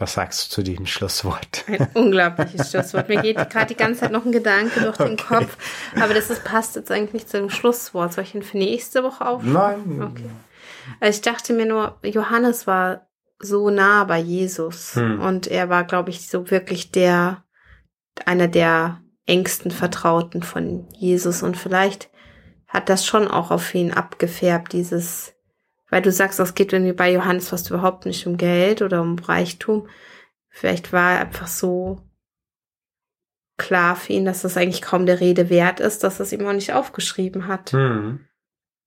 Was 0.00 0.14
sagst 0.14 0.46
du 0.46 0.54
zu 0.54 0.62
diesem 0.62 0.86
Schlusswort? 0.86 1.64
Ein 1.66 1.88
unglaubliches 1.94 2.70
Schlusswort. 2.70 3.08
Mir 3.08 3.20
geht 3.20 3.36
gerade 3.50 3.66
die 3.66 3.76
ganze 3.76 4.00
Zeit 4.02 4.12
noch 4.12 4.24
ein 4.24 4.30
Gedanke 4.32 4.80
durch 4.80 4.96
den 4.96 5.14
Okay. 5.14 5.24
Kopf, 5.28 5.56
aber 6.00 6.14
das 6.14 6.30
ist, 6.30 6.44
passt 6.44 6.76
jetzt 6.76 6.90
eigentlich 6.92 7.12
nicht 7.14 7.28
zu 7.28 7.38
dem 7.38 7.50
Schlusswort. 7.50 8.12
Soll 8.12 8.22
ich 8.24 8.34
ihn 8.34 8.44
für 8.44 8.58
nächste 8.58 9.02
Woche 9.02 9.26
auf? 9.26 9.42
Nein. 9.42 10.00
Okay. 10.00 10.30
Also 11.00 11.16
ich 11.18 11.22
dachte 11.22 11.52
mir 11.52 11.66
nur, 11.66 11.98
Johannes 12.04 12.66
war 12.68 13.08
so 13.40 13.70
nah 13.70 14.04
bei 14.04 14.18
Jesus 14.18 14.94
Hm. 14.94 15.20
und 15.20 15.48
er 15.48 15.68
war, 15.68 15.82
glaube 15.84 16.10
ich, 16.10 16.28
so 16.28 16.50
wirklich 16.50 16.92
der, 16.92 17.42
einer 18.24 18.48
der 18.48 19.00
engsten 19.26 19.70
Vertrauten 19.72 20.42
von 20.44 20.88
Jesus 20.96 21.42
und 21.42 21.56
vielleicht 21.56 22.08
hat 22.68 22.88
das 22.88 23.04
schon 23.04 23.28
auch 23.28 23.50
auf 23.50 23.74
ihn 23.74 23.92
abgefärbt, 23.92 24.72
dieses, 24.72 25.34
weil 25.90 26.02
du 26.02 26.12
sagst, 26.12 26.38
es 26.40 26.54
geht 26.54 26.72
irgendwie 26.72 26.92
bei 26.92 27.12
Johannes 27.12 27.48
fast 27.48 27.70
überhaupt 27.70 28.06
nicht 28.06 28.26
um 28.26 28.36
Geld 28.36 28.82
oder 28.82 29.00
um 29.02 29.18
Reichtum. 29.18 29.88
Vielleicht 30.48 30.92
war 30.92 31.12
er 31.12 31.20
einfach 31.20 31.46
so 31.46 32.02
klar 33.56 33.96
für 33.96 34.12
ihn, 34.12 34.24
dass 34.24 34.42
das 34.42 34.56
eigentlich 34.56 34.82
kaum 34.82 35.06
der 35.06 35.20
Rede 35.20 35.50
wert 35.50 35.80
ist, 35.80 36.04
dass 36.04 36.20
er 36.20 36.24
es 36.24 36.32
ihm 36.32 36.46
auch 36.46 36.52
nicht 36.52 36.72
aufgeschrieben 36.72 37.48
hat. 37.48 37.72
Hm. 37.72 38.26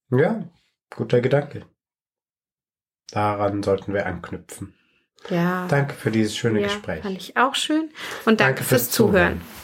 Ja, 0.10 0.44
guter 0.96 1.22
Gedanke. 1.22 1.66
Daran 3.12 3.64
sollten 3.64 3.94
wir 3.94 4.06
anknüpfen. 4.06 4.74
Ja. 5.30 5.68
Danke 5.68 5.94
für 5.94 6.12
dieses 6.12 6.36
schöne 6.36 6.62
ja, 6.62 6.68
Gespräch. 6.68 7.04
Fand 7.04 7.18
ich 7.18 7.38
auch 7.38 7.56
schön. 7.56 7.90
Und 8.26 8.40
danke, 8.40 8.56
Danke 8.56 8.64
fürs, 8.64 8.84
fürs 8.84 8.92
Zuhören. 8.92 9.40
Zuhören. 9.40 9.61